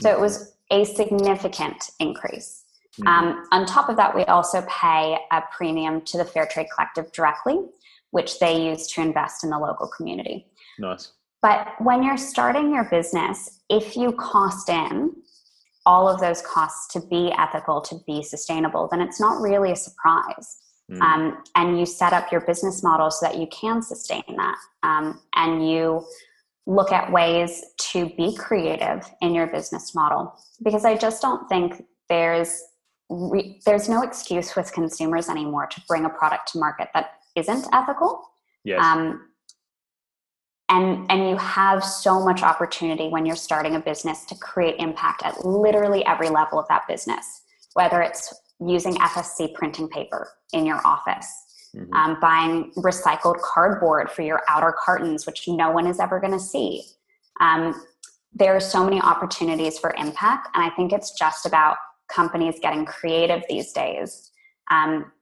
So 0.00 0.10
it 0.10 0.18
was 0.18 0.54
a 0.70 0.84
significant 0.84 1.90
increase. 2.00 2.64
Mm-hmm. 2.98 3.08
Um, 3.08 3.44
on 3.52 3.66
top 3.66 3.90
of 3.90 3.96
that, 3.96 4.14
we 4.14 4.24
also 4.24 4.64
pay 4.68 5.18
a 5.30 5.42
premium 5.54 6.00
to 6.02 6.18
the 6.18 6.24
Fair 6.24 6.46
Trade 6.46 6.68
Collective 6.74 7.12
directly, 7.12 7.60
which 8.10 8.38
they 8.38 8.70
use 8.70 8.86
to 8.92 9.02
invest 9.02 9.44
in 9.44 9.50
the 9.50 9.58
local 9.58 9.86
community. 9.88 10.46
Nice. 10.78 11.12
But 11.48 11.80
when 11.80 12.02
you're 12.02 12.18
starting 12.18 12.74
your 12.74 12.84
business, 12.84 13.60
if 13.70 13.96
you 13.96 14.12
cost 14.12 14.68
in 14.68 15.14
all 15.86 16.06
of 16.06 16.20
those 16.20 16.42
costs 16.42 16.92
to 16.92 17.00
be 17.00 17.32
ethical, 17.38 17.80
to 17.80 17.94
be 18.06 18.22
sustainable, 18.22 18.86
then 18.90 19.00
it's 19.00 19.18
not 19.18 19.40
really 19.40 19.72
a 19.72 19.76
surprise. 19.76 20.58
Mm. 20.92 21.00
Um, 21.00 21.42
and 21.54 21.78
you 21.78 21.86
set 21.86 22.12
up 22.12 22.30
your 22.30 22.42
business 22.42 22.82
model 22.82 23.10
so 23.10 23.24
that 23.24 23.38
you 23.38 23.46
can 23.46 23.80
sustain 23.80 24.24
that. 24.36 24.58
Um, 24.82 25.22
and 25.36 25.66
you 25.66 26.04
look 26.66 26.92
at 26.92 27.10
ways 27.10 27.64
to 27.92 28.10
be 28.10 28.36
creative 28.36 29.10
in 29.22 29.34
your 29.34 29.46
business 29.46 29.94
model. 29.94 30.34
Because 30.62 30.84
I 30.84 30.98
just 30.98 31.22
don't 31.22 31.48
think 31.48 31.82
there's 32.10 32.62
re- 33.08 33.58
there's 33.64 33.88
no 33.88 34.02
excuse 34.02 34.54
with 34.54 34.70
consumers 34.74 35.30
anymore 35.30 35.66
to 35.68 35.80
bring 35.88 36.04
a 36.04 36.10
product 36.10 36.52
to 36.52 36.58
market 36.58 36.88
that 36.92 37.12
isn't 37.36 37.66
ethical. 37.72 38.20
Yes. 38.64 38.84
Um, 38.84 39.28
and 40.68 41.10
and 41.10 41.28
you 41.28 41.36
have 41.36 41.82
so 41.84 42.22
much 42.22 42.42
opportunity 42.42 43.08
when 43.08 43.24
you're 43.24 43.36
starting 43.36 43.76
a 43.76 43.80
business 43.80 44.24
to 44.26 44.34
create 44.36 44.76
impact 44.78 45.22
at 45.24 45.44
literally 45.44 46.04
every 46.06 46.28
level 46.28 46.58
of 46.58 46.68
that 46.68 46.86
business, 46.86 47.42
whether 47.74 48.02
it's 48.02 48.34
using 48.60 48.94
FSC 48.96 49.54
printing 49.54 49.88
paper 49.88 50.30
in 50.52 50.66
your 50.66 50.84
office. 50.86 51.26
Mm-hmm. 51.76 51.92
Um, 51.92 52.18
buying 52.20 52.72
recycled 52.78 53.38
cardboard 53.40 54.10
for 54.10 54.22
your 54.22 54.42
outer 54.48 54.74
cartons, 54.82 55.26
which 55.26 55.46
no 55.48 55.70
one 55.70 55.86
is 55.86 56.00
ever 56.00 56.18
going 56.18 56.32
to 56.32 56.40
see. 56.40 56.82
Um, 57.40 57.84
there 58.32 58.56
are 58.56 58.60
so 58.60 58.82
many 58.82 59.00
opportunities 59.00 59.78
for 59.78 59.94
impact, 59.98 60.48
and 60.54 60.64
I 60.64 60.74
think 60.76 60.92
it's 60.92 61.12
just 61.12 61.44
about 61.44 61.76
companies 62.08 62.58
getting 62.62 62.86
creative 62.86 63.42
these 63.50 63.72
days 63.72 64.30
um, 64.70 65.12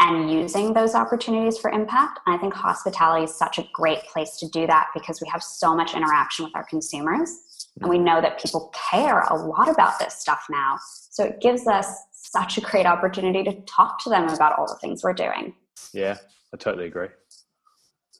and 0.00 0.30
using 0.30 0.72
those 0.72 0.94
opportunities 0.94 1.56
for 1.56 1.70
impact. 1.70 2.20
And 2.26 2.36
I 2.36 2.38
think 2.38 2.52
hospitality 2.52 3.24
is 3.24 3.34
such 3.34 3.58
a 3.58 3.66
great 3.72 4.02
place 4.04 4.36
to 4.38 4.48
do 4.48 4.66
that 4.66 4.88
because 4.94 5.20
we 5.20 5.28
have 5.28 5.42
so 5.42 5.74
much 5.74 5.94
interaction 5.94 6.44
with 6.44 6.56
our 6.56 6.64
consumers. 6.64 7.68
And 7.80 7.90
we 7.90 7.98
know 7.98 8.20
that 8.20 8.40
people 8.40 8.72
care 8.90 9.20
a 9.20 9.34
lot 9.34 9.68
about 9.68 9.98
this 9.98 10.14
stuff 10.14 10.46
now. 10.50 10.78
So 11.10 11.24
it 11.24 11.40
gives 11.40 11.66
us 11.66 11.86
such 12.12 12.58
a 12.58 12.60
great 12.60 12.86
opportunity 12.86 13.44
to 13.44 13.60
talk 13.62 14.02
to 14.04 14.10
them 14.10 14.28
about 14.28 14.58
all 14.58 14.66
the 14.66 14.78
things 14.80 15.02
we're 15.02 15.12
doing. 15.12 15.54
Yeah, 15.92 16.16
I 16.52 16.56
totally 16.56 16.86
agree. 16.86 17.08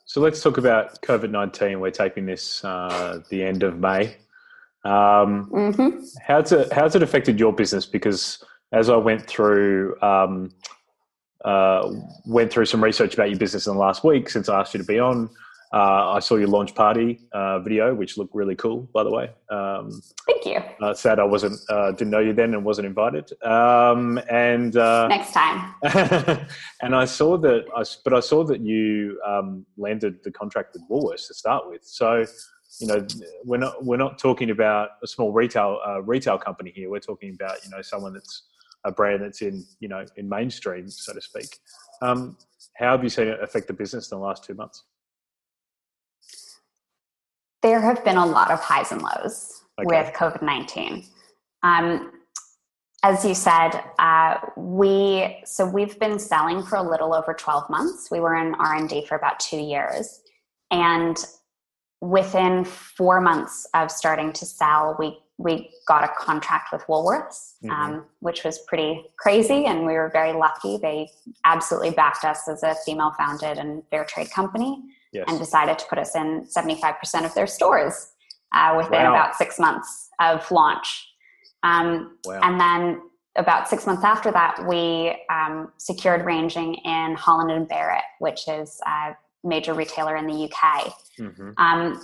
So 0.07 0.21
let's 0.21 0.41
talk 0.41 0.59
about 0.59 1.01
COVID 1.03 1.31
19. 1.31 1.81
We're 1.81 1.91
taping 1.91 2.27
this 2.27 2.65
uh, 2.65 3.21
the 3.31 3.43
end 3.43 3.63
of 3.65 3.79
May. 3.79 4.17
Um, 4.85 5.51
mm-hmm. 5.51 6.05
How's 6.25 6.53
it 6.53 6.73
how's 6.73 6.95
it 6.95 7.03
affected 7.03 7.41
your 7.41 7.53
business? 7.53 7.87
Because 7.87 8.45
as 8.73 8.91
I 8.91 8.97
went 8.97 9.27
through 9.27 10.01
um, 10.03 10.51
uh, 11.45 11.93
went 12.25 12.51
through 12.53 12.67
some 12.67 12.83
research 12.83 13.15
about 13.15 13.31
your 13.31 13.39
business 13.39 13.67
in 13.67 13.75
the 13.75 13.79
last 13.79 14.05
week 14.05 14.31
since 14.31 14.49
I 14.49 14.61
asked 14.61 14.75
you 14.75 14.79
to 14.79 14.87
be 14.87 14.99
on. 14.99 15.31
Uh, 15.73 16.13
I 16.13 16.21
saw 16.21 16.37
your 16.37 16.47
launch 16.47 16.73
party 16.75 17.21
uh, 17.33 17.59
video, 17.59 17.93
which 17.97 18.17
looked 18.17 18.33
really 18.33 18.55
cool, 18.55 18.89
by 18.95 19.03
the 19.03 19.11
way. 19.11 19.31
Um, 19.51 20.01
Thank 20.25 20.47
you. 20.47 20.63
Uh, 20.81 20.95
sad 20.95 21.19
I 21.19 21.25
wasn't 21.25 21.59
uh, 21.69 21.91
didn't 21.91 22.11
know 22.11 22.21
you 22.21 22.33
then 22.33 22.55
and 22.55 22.65
wasn't 22.65 22.87
invited. 22.87 23.33
Um, 23.43 24.21
and 24.31 24.77
uh, 24.77 25.09
next 25.09 25.33
time. 25.33 25.75
and 26.81 26.95
I 26.95 27.05
saw 27.05 27.37
that, 27.39 27.65
I, 27.77 27.83
but 28.05 28.15
I 28.15 28.21
saw 28.21 28.45
that 28.45 28.61
you 28.61 29.21
um, 29.27 29.67
landed 29.77 30.23
the 30.23 30.31
contract 30.31 30.75
with 30.75 30.89
Woolworths 30.89 31.27
to 31.27 31.35
start 31.35 31.69
with. 31.69 31.85
So 31.85 32.25
you 32.81 32.87
know 32.87 33.07
we're 33.45 33.57
not 33.59 33.85
we're 33.85 33.97
not 33.97 34.19
talking 34.19 34.51
about 34.51 34.91
a 35.03 35.07
small 35.07 35.33
retail 35.33 35.81
uh, 35.87 36.03
retail 36.03 36.37
company 36.39 36.73
here 36.75 36.91
we're 36.91 36.99
talking 36.99 37.33
about 37.33 37.65
you 37.65 37.71
know 37.71 37.81
someone 37.83 38.13
that's 38.13 38.49
a 38.85 38.93
brand 38.93 39.23
that's 39.23 39.43
in 39.43 39.65
you 39.81 39.89
know 39.89 40.05
in 40.17 40.29
mainstream 40.29 40.89
so 40.89 41.13
to 41.13 41.21
speak 41.21 41.59
um, 42.03 42.37
how 42.77 42.93
have 42.93 43.03
you 43.03 43.11
seen 43.11 43.29
it 43.29 43.43
affect 43.43 43.67
the 43.67 43.73
business 43.73 44.11
in 44.11 44.19
the 44.19 44.25
last 44.25 44.45
two 44.45 44.55
months 44.55 44.85
there 47.63 47.81
have 47.81 48.05
been 48.05 48.17
a 48.17 48.27
lot 48.27 48.51
of 48.51 48.61
highs 48.61 48.93
and 48.93 49.03
lows 49.03 49.63
okay. 49.81 49.87
with 49.87 50.15
covid-19 50.15 51.07
um, 51.63 52.13
as 53.05 53.23
you 53.23 53.35
said, 53.35 53.83
uh, 53.99 54.39
we 54.57 55.43
so 55.45 55.67
we've 55.67 55.99
been 55.99 56.19
selling 56.19 56.63
for 56.63 56.77
a 56.77 56.83
little 56.83 57.13
over 57.13 57.35
12 57.35 57.69
months. 57.69 58.11
We 58.11 58.19
were 58.19 58.35
in 58.35 58.55
R&D 58.55 59.05
for 59.05 59.15
about 59.15 59.39
two 59.39 59.59
years. 59.59 60.23
And 60.71 61.17
within 62.01 62.65
four 62.65 63.21
months 63.21 63.67
of 63.75 63.91
starting 63.91 64.33
to 64.33 64.47
sell, 64.47 64.97
we 64.99 65.19
we 65.39 65.71
got 65.89 66.05
a 66.05 66.09
contract 66.19 66.73
with 66.73 66.83
Woolworths, 66.83 67.55
mm-hmm. 67.63 67.71
um, 67.71 68.05
which 68.21 68.45
was 68.45 68.59
pretty 68.61 69.05
crazy, 69.17 69.67
and 69.67 69.85
we 69.85 69.95
were 69.95 70.11
very 70.13 70.33
lucky. 70.33 70.77
They 70.77 71.11
absolutely 71.45 71.91
backed 71.91 72.25
us 72.25 72.49
as 72.49 72.63
a 72.63 72.75
female-founded 72.87 73.59
and 73.59 73.83
fair 73.91 74.05
trade 74.05 74.31
company, 74.31 74.83
yes. 75.13 75.25
and 75.29 75.39
decided 75.39 75.79
to 75.79 75.87
put 75.87 75.99
us 75.99 76.15
in 76.15 76.47
seventy-five 76.49 76.99
percent 76.99 77.27
of 77.27 77.35
their 77.35 77.47
stores 77.47 78.13
uh, 78.53 78.75
within 78.77 79.03
wow. 79.03 79.11
about 79.11 79.35
six 79.37 79.59
months 79.59 80.11
of 80.21 80.49
launch. 80.51 81.09
Um, 81.63 82.19
wow. 82.25 82.41
And 82.43 82.61
then 82.61 83.01
about 83.37 83.69
six 83.69 83.87
months 83.87 84.05
after 84.05 84.31
that, 84.31 84.65
we 84.69 85.17
um, 85.31 85.73
secured 85.79 86.25
ranging 86.25 86.75
in 86.75 87.17
Holland 87.17 87.51
and 87.51 87.69
Barrett, 87.69 88.05
which 88.21 88.47
is 88.47 88.81
a 88.87 89.17
major 89.43 89.75
retailer 89.75 90.17
in 90.17 90.27
the 90.27 90.45
UK. 90.45 90.95
Mm-hmm. 91.19 91.51
Um, 91.59 92.01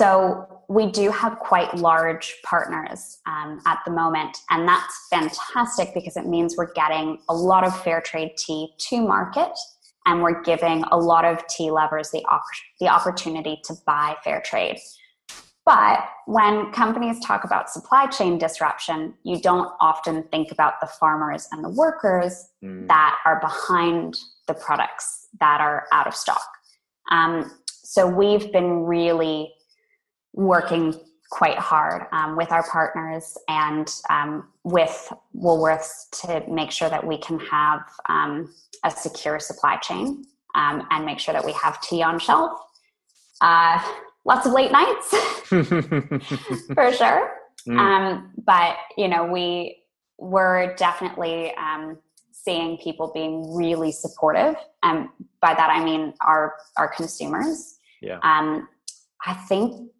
so 0.00 0.62
we 0.70 0.90
do 0.90 1.10
have 1.10 1.38
quite 1.40 1.76
large 1.76 2.34
partners 2.42 3.18
um, 3.26 3.60
at 3.66 3.80
the 3.84 3.92
moment, 3.92 4.38
and 4.48 4.66
that's 4.66 5.08
fantastic 5.10 5.92
because 5.92 6.16
it 6.16 6.26
means 6.26 6.56
we're 6.56 6.72
getting 6.72 7.18
a 7.28 7.34
lot 7.34 7.66
of 7.66 7.78
fair 7.82 8.00
trade 8.00 8.30
tea 8.38 8.72
to 8.88 9.02
market, 9.02 9.52
and 10.06 10.22
we're 10.22 10.40
giving 10.40 10.84
a 10.90 10.96
lot 10.96 11.26
of 11.26 11.46
tea 11.48 11.70
lovers 11.70 12.10
the 12.12 12.24
op- 12.30 12.40
the 12.80 12.88
opportunity 12.88 13.60
to 13.64 13.74
buy 13.86 14.16
fair 14.24 14.40
trade. 14.42 14.78
But 15.66 16.02
when 16.24 16.72
companies 16.72 17.20
talk 17.22 17.44
about 17.44 17.68
supply 17.68 18.06
chain 18.06 18.38
disruption, 18.38 19.12
you 19.22 19.38
don't 19.38 19.70
often 19.80 20.22
think 20.32 20.50
about 20.50 20.80
the 20.80 20.86
farmers 20.86 21.46
and 21.52 21.62
the 21.62 21.68
workers 21.68 22.48
mm. 22.64 22.88
that 22.88 23.18
are 23.26 23.38
behind 23.40 24.16
the 24.48 24.54
products 24.54 25.28
that 25.40 25.60
are 25.60 25.84
out 25.92 26.06
of 26.06 26.16
stock. 26.16 26.48
Um, 27.10 27.52
so 27.68 28.06
we've 28.06 28.50
been 28.50 28.84
really 28.84 29.52
working 30.32 30.94
quite 31.30 31.58
hard 31.58 32.06
um, 32.12 32.36
with 32.36 32.50
our 32.50 32.68
partners 32.68 33.38
and 33.48 33.88
um, 34.10 34.48
with 34.64 35.12
Woolworths 35.34 36.10
to 36.22 36.44
make 36.50 36.72
sure 36.72 36.90
that 36.90 37.06
we 37.06 37.18
can 37.18 37.38
have 37.38 37.82
um, 38.08 38.52
a 38.84 38.90
secure 38.90 39.38
supply 39.38 39.76
chain 39.76 40.24
um, 40.56 40.86
and 40.90 41.06
make 41.06 41.20
sure 41.20 41.32
that 41.32 41.44
we 41.44 41.52
have 41.52 41.80
tea 41.82 42.02
on 42.02 42.18
shelf. 42.18 42.58
Uh, 43.40 43.80
lots 44.24 44.44
of 44.44 44.52
late 44.52 44.72
nights, 44.72 45.08
for 45.46 46.92
sure. 46.92 47.32
Mm. 47.68 47.78
Um, 47.78 48.32
but 48.44 48.76
you 48.96 49.06
know, 49.06 49.24
we 49.24 49.78
were 50.18 50.74
definitely 50.76 51.54
um, 51.54 51.96
seeing 52.32 52.76
people 52.78 53.12
being 53.14 53.54
really 53.54 53.92
supportive, 53.92 54.56
and 54.82 55.08
by 55.40 55.54
that 55.54 55.70
I 55.70 55.84
mean 55.84 56.12
our 56.20 56.54
our 56.76 56.88
consumers. 56.88 57.76
Yeah. 58.02 58.18
I 59.26 59.34
think 59.34 59.90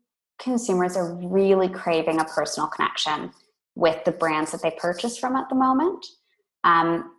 consumers 0.40 0.96
are 0.96 1.14
really 1.14 1.68
craving 1.68 2.20
a 2.20 2.24
personal 2.24 2.68
connection 2.68 3.30
with 3.74 4.04
the 4.04 4.12
brands 4.12 4.50
that 4.52 4.62
they 4.62 4.72
purchase 4.72 5.16
from 5.16 5.36
at 5.36 5.48
the 5.48 5.54
moment. 5.54 6.04
Um, 6.64 7.12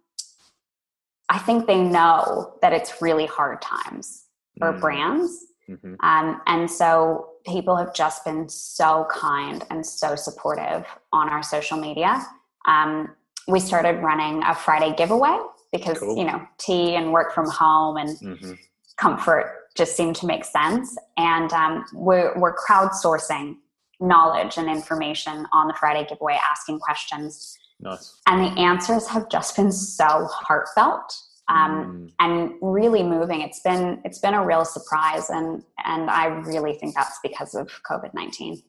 I 1.30 1.38
think 1.38 1.66
they 1.66 1.82
know 1.82 2.56
that 2.62 2.74
it's 2.74 3.02
really 3.02 3.26
hard 3.26 3.62
times 3.62 4.26
for 4.58 4.74
mm. 4.74 4.82
brands. 4.82 5.46
Mm-hmm. 5.70 5.96
Um, 6.02 6.42
and 6.48 6.70
so 6.70 7.30
people 7.46 7.76
have 7.78 7.94
just 7.94 8.26
been 8.26 8.50
so 8.50 9.08
kind 9.10 9.64
and 9.70 9.86
so 9.86 10.16
supportive 10.16 10.86
on 11.14 11.30
our 11.30 11.42
social 11.42 11.78
media. 11.78 12.22
Um, 12.68 13.16
we 13.48 13.60
started 13.60 14.04
running 14.04 14.44
a 14.44 14.54
Friday 14.54 14.94
giveaway 14.96 15.40
because, 15.72 16.00
cool. 16.00 16.18
you 16.18 16.26
know, 16.26 16.46
tea 16.60 16.96
and 16.96 17.14
work 17.14 17.34
from 17.34 17.50
home 17.50 17.98
and 17.98 18.10
mm-hmm. 18.20 18.54
comfort 18.98 19.61
just 19.76 19.96
seemed 19.96 20.16
to 20.18 20.26
make 20.26 20.46
sense. 20.46 20.98
And 21.18 21.52
um, 21.54 21.86
we're, 21.94 22.38
we're 22.38 22.56
crowdsourcing 22.56 23.56
knowledge 24.00 24.58
and 24.58 24.68
information 24.68 25.46
on 25.54 25.68
the 25.68 25.74
Friday 25.74 26.06
giveaway, 26.08 26.38
asking 26.50 26.80
questions. 26.80 27.58
Nice. 27.80 28.20
And 28.28 28.44
the 28.44 28.60
answers 28.60 29.08
have 29.08 29.30
just 29.30 29.56
been 29.56 29.72
so 29.72 30.26
heartfelt 30.26 31.16
um, 31.52 32.10
mm. 32.10 32.14
and 32.20 32.54
really 32.62 33.04
moving. 33.04 33.42
It's 33.42 33.60
been 33.62 34.02
it's 34.06 34.20
been 34.20 34.34
a 34.34 34.46
real 34.46 34.66
surprise, 34.66 35.30
and 35.30 35.64
and 35.86 36.10
I 36.10 36.26
really 36.26 36.74
think 36.74 36.96
that's 36.96 37.20
because 37.24 37.56
of 37.56 37.70
COVID 37.90 38.14
nineteen. 38.14 38.62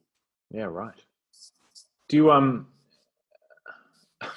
Yeah, 0.51 0.65
right. 0.65 0.95
Do 2.09 2.17
you 2.17 2.31
um? 2.31 2.67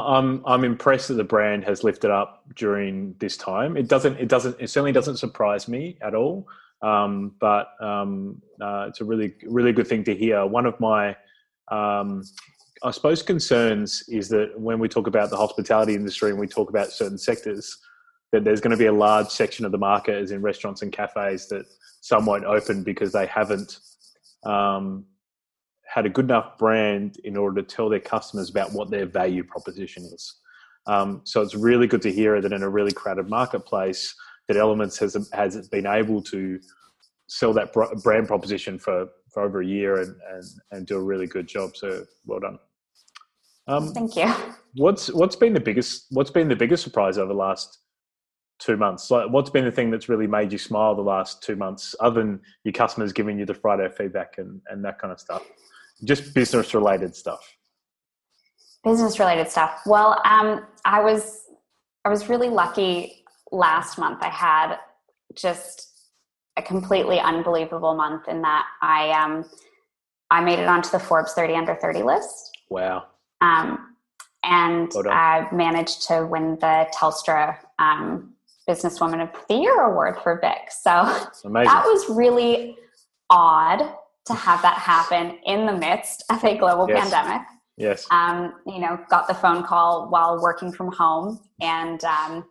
I'm 0.00 0.42
I'm 0.46 0.64
impressed 0.64 1.08
that 1.08 1.14
the 1.14 1.24
brand 1.24 1.64
has 1.64 1.84
lifted 1.84 2.10
up 2.10 2.44
during 2.54 3.14
this 3.18 3.36
time. 3.36 3.76
It 3.76 3.88
doesn't 3.88 4.18
it 4.18 4.28
doesn't 4.28 4.56
it 4.60 4.68
certainly 4.68 4.92
doesn't 4.92 5.18
surprise 5.18 5.68
me 5.68 5.98
at 6.00 6.14
all. 6.14 6.46
Um, 6.82 7.34
but 7.38 7.68
um, 7.80 8.42
uh, 8.60 8.86
it's 8.88 9.00
a 9.00 9.04
really 9.04 9.34
really 9.44 9.72
good 9.72 9.86
thing 9.86 10.04
to 10.04 10.14
hear. 10.14 10.46
One 10.46 10.66
of 10.66 10.78
my 10.80 11.16
um, 11.68 12.22
I 12.82 12.90
suppose 12.90 13.22
concerns 13.22 14.02
is 14.08 14.28
that 14.30 14.58
when 14.58 14.78
we 14.78 14.88
talk 14.88 15.06
about 15.06 15.30
the 15.30 15.36
hospitality 15.36 15.94
industry 15.94 16.30
and 16.30 16.38
we 16.38 16.48
talk 16.48 16.68
about 16.70 16.90
certain 16.90 17.18
sectors, 17.18 17.78
that 18.32 18.44
there's 18.44 18.60
going 18.60 18.72
to 18.72 18.76
be 18.76 18.86
a 18.86 18.92
large 18.92 19.28
section 19.28 19.64
of 19.64 19.72
the 19.72 19.78
market, 19.78 20.16
as 20.16 20.32
in 20.32 20.42
restaurants 20.42 20.82
and 20.82 20.90
cafes, 20.90 21.48
that 21.48 21.66
some 22.00 22.26
won't 22.26 22.44
open 22.44 22.82
because 22.82 23.12
they 23.12 23.26
haven't 23.26 23.78
um, 24.44 25.04
had 25.92 26.06
a 26.06 26.08
good 26.08 26.24
enough 26.24 26.56
brand 26.56 27.18
in 27.24 27.36
order 27.36 27.60
to 27.60 27.76
tell 27.76 27.90
their 27.90 28.00
customers 28.00 28.48
about 28.48 28.72
what 28.72 28.90
their 28.90 29.04
value 29.04 29.44
proposition 29.44 30.02
is. 30.04 30.40
Um, 30.86 31.20
so 31.24 31.42
it's 31.42 31.54
really 31.54 31.86
good 31.86 32.02
to 32.02 32.12
hear 32.12 32.40
that 32.40 32.52
in 32.52 32.62
a 32.62 32.68
really 32.68 32.92
crowded 32.92 33.28
marketplace, 33.28 34.14
that 34.48 34.56
Eloments 34.56 34.98
has 34.98 35.28
has 35.32 35.68
been 35.68 35.86
able 35.86 36.22
to 36.22 36.58
sell 37.28 37.52
that 37.52 37.72
brand 38.02 38.26
proposition 38.26 38.78
for, 38.78 39.06
for 39.32 39.42
over 39.42 39.60
a 39.60 39.66
year 39.66 40.00
and, 40.00 40.14
and, 40.32 40.44
and 40.70 40.86
do 40.86 40.96
a 40.96 41.02
really 41.02 41.26
good 41.26 41.46
job. 41.46 41.76
So 41.76 42.04
well 42.24 42.40
done. 42.40 42.58
Um, 43.68 43.92
Thank 43.92 44.16
you. 44.16 44.32
What's 44.74 45.12
what's 45.12 45.36
been 45.36 45.52
the 45.52 45.60
biggest 45.60 46.06
what's 46.10 46.30
been 46.30 46.48
the 46.48 46.56
biggest 46.56 46.82
surprise 46.82 47.18
over 47.18 47.28
the 47.28 47.38
last 47.38 47.78
two 48.58 48.76
months? 48.76 49.10
Like, 49.10 49.30
what's 49.30 49.50
been 49.50 49.66
the 49.66 49.70
thing 49.70 49.90
that's 49.90 50.08
really 50.08 50.26
made 50.26 50.52
you 50.52 50.58
smile 50.58 50.94
the 50.94 51.02
last 51.02 51.42
two 51.42 51.56
months, 51.56 51.94
other 52.00 52.20
than 52.20 52.40
your 52.64 52.72
customers 52.72 53.12
giving 53.12 53.38
you 53.38 53.44
the 53.44 53.54
Friday 53.54 53.88
feedback 53.96 54.38
and, 54.38 54.60
and 54.68 54.82
that 54.84 54.98
kind 54.98 55.12
of 55.12 55.20
stuff? 55.20 55.42
Just 56.04 56.34
business 56.34 56.74
related 56.74 57.14
stuff. 57.14 57.56
Business 58.84 59.18
related 59.18 59.48
stuff. 59.48 59.80
Well 59.86 60.20
um, 60.24 60.66
i 60.84 61.00
was 61.00 61.42
i 62.04 62.08
was 62.08 62.28
really 62.28 62.48
lucky 62.48 63.24
last 63.50 63.98
month. 63.98 64.22
I 64.22 64.28
had 64.28 64.76
just 65.34 65.88
a 66.56 66.62
completely 66.62 67.18
unbelievable 67.18 67.94
month 67.94 68.28
in 68.28 68.42
that 68.42 68.66
i 68.82 69.10
um 69.10 69.44
i 70.30 70.42
made 70.42 70.58
it 70.58 70.68
onto 70.68 70.90
the 70.90 70.98
forbes 70.98 71.32
30 71.32 71.54
under 71.54 71.74
30 71.74 72.02
list. 72.02 72.50
Wow. 72.68 73.06
Um 73.40 73.94
and 74.44 74.90
i 75.08 75.46
managed 75.52 76.06
to 76.08 76.26
win 76.26 76.56
the 76.60 76.86
telstra 76.94 77.56
um, 77.78 78.32
businesswoman 78.68 79.22
of 79.22 79.30
the 79.48 79.54
year 79.54 79.80
award 79.82 80.16
for 80.22 80.40
vic. 80.40 80.70
So 80.70 80.90
that 81.44 81.84
was 81.84 82.08
really 82.10 82.76
odd 83.30 83.92
to 84.26 84.34
have 84.34 84.62
that 84.62 84.78
happen 84.78 85.38
in 85.46 85.66
the 85.66 85.72
midst 85.72 86.24
of 86.30 86.42
a 86.44 86.56
global 86.56 86.88
yes. 86.88 87.00
pandemic. 87.02 87.46
Yes. 87.76 88.06
Um, 88.10 88.54
you 88.66 88.78
know, 88.78 88.98
got 89.08 89.26
the 89.26 89.34
phone 89.34 89.64
call 89.64 90.08
while 90.10 90.40
working 90.40 90.72
from 90.72 90.92
home 90.92 91.40
and 91.60 92.02
um, 92.04 92.44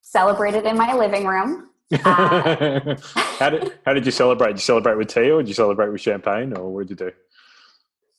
celebrated 0.00 0.64
in 0.64 0.76
my 0.76 0.94
living 0.94 1.26
room. 1.26 1.70
Uh, 2.04 2.96
how 3.14 3.50
did 3.50 3.78
how 3.84 3.94
did 3.94 4.04
you 4.04 4.12
celebrate? 4.12 4.48
Did 4.48 4.56
you 4.56 4.62
celebrate 4.62 4.96
with 4.96 5.08
tea, 5.08 5.30
or 5.30 5.42
did 5.42 5.48
you 5.48 5.54
celebrate 5.54 5.90
with 5.90 6.00
champagne, 6.00 6.56
or 6.56 6.72
what 6.72 6.86
did 6.86 7.00
you 7.00 7.06
do? 7.06 7.12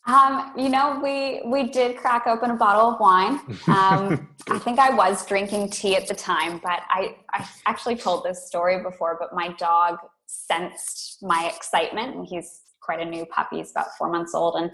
Um, 0.07 0.53
you 0.57 0.69
know, 0.69 0.99
we 1.03 1.41
we 1.45 1.69
did 1.69 1.97
crack 1.97 2.25
open 2.25 2.51
a 2.51 2.55
bottle 2.55 2.93
of 2.93 2.99
wine. 2.99 3.39
Um, 3.67 4.29
I 4.49 4.57
think 4.57 4.79
I 4.79 4.89
was 4.89 5.25
drinking 5.25 5.69
tea 5.69 5.95
at 5.95 6.07
the 6.07 6.15
time, 6.15 6.59
but 6.63 6.81
I 6.89 7.15
I 7.33 7.47
actually 7.67 7.95
told 7.95 8.23
this 8.23 8.47
story 8.47 8.81
before. 8.81 9.17
But 9.19 9.33
my 9.33 9.49
dog 9.53 9.99
sensed 10.25 11.21
my 11.21 11.51
excitement, 11.53 12.15
and 12.15 12.25
he's 12.25 12.61
quite 12.89 13.05
a 13.05 13.05
new 13.05 13.23
puppy. 13.27 13.57
He's 13.57 13.69
about 13.69 13.95
four 13.99 14.09
months 14.09 14.33
old, 14.33 14.55
and 14.55 14.71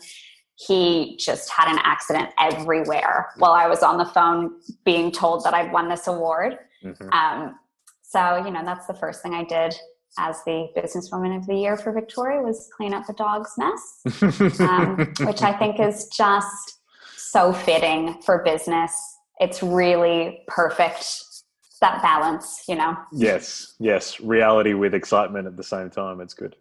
he 0.55 1.17
just 1.19 1.49
had 1.49 1.69
an 1.69 1.79
accident 1.83 2.29
everywhere 2.39 3.27
while 3.39 3.51
I 3.51 3.67
was 3.67 3.83
on 3.83 3.97
the 3.97 4.05
phone 4.05 4.51
being 4.85 5.11
told 5.11 5.43
that 5.43 5.53
I'd 5.53 5.73
won 5.73 5.89
this 5.89 6.07
award. 6.07 6.57
Mm-hmm. 6.81 7.09
Um, 7.09 7.59
so, 8.03 8.37
you 8.37 8.51
know, 8.51 8.63
that's 8.63 8.87
the 8.87 8.93
first 8.93 9.21
thing 9.21 9.33
I 9.33 9.43
did 9.43 9.75
as 10.17 10.41
the 10.45 10.69
businesswoman 10.77 11.35
of 11.35 11.45
the 11.45 11.55
year 11.55 11.75
for 11.75 11.91
Victoria 11.91 12.41
was 12.41 12.69
clean 12.77 12.93
up 12.93 13.05
the 13.05 13.11
dog's 13.13 13.51
mess, 13.57 14.61
um, 14.61 15.13
which 15.27 15.41
I 15.41 15.51
think 15.59 15.81
is 15.81 16.07
just 16.07 16.79
so 17.17 17.51
fitting 17.51 18.21
for 18.21 18.41
business. 18.45 18.93
It's 19.41 19.61
really 19.61 20.45
perfect 20.47 21.21
that 21.81 22.01
balance, 22.01 22.63
you 22.69 22.75
know. 22.75 22.95
Yes, 23.11 23.75
yes, 23.77 24.21
reality 24.21 24.73
with 24.73 24.93
excitement 24.93 25.47
at 25.47 25.57
the 25.57 25.63
same 25.63 25.89
time. 25.89 26.21
It's 26.21 26.33
good. 26.33 26.55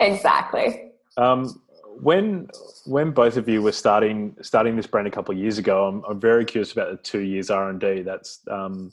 Exactly. 0.00 0.92
Um, 1.16 1.60
when 2.00 2.48
when 2.86 3.10
both 3.10 3.36
of 3.36 3.48
you 3.48 3.60
were 3.62 3.72
starting 3.72 4.36
starting 4.40 4.76
this 4.76 4.86
brand 4.86 5.08
a 5.08 5.10
couple 5.10 5.34
of 5.34 5.40
years 5.40 5.58
ago, 5.58 5.86
I'm, 5.86 6.04
I'm 6.08 6.20
very 6.20 6.44
curious 6.44 6.72
about 6.72 6.90
the 6.90 6.96
two 6.98 7.20
years 7.20 7.50
R 7.50 7.70
and 7.70 7.80
D. 7.80 8.02
That's 8.02 8.40
um, 8.50 8.92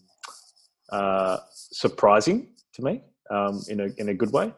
uh, 0.91 1.37
surprising 1.51 2.49
to 2.73 2.83
me 2.83 3.01
um, 3.29 3.61
in 3.69 3.79
a 3.79 3.89
in 3.97 4.09
a 4.09 4.13
good 4.13 4.31
way. 4.31 4.53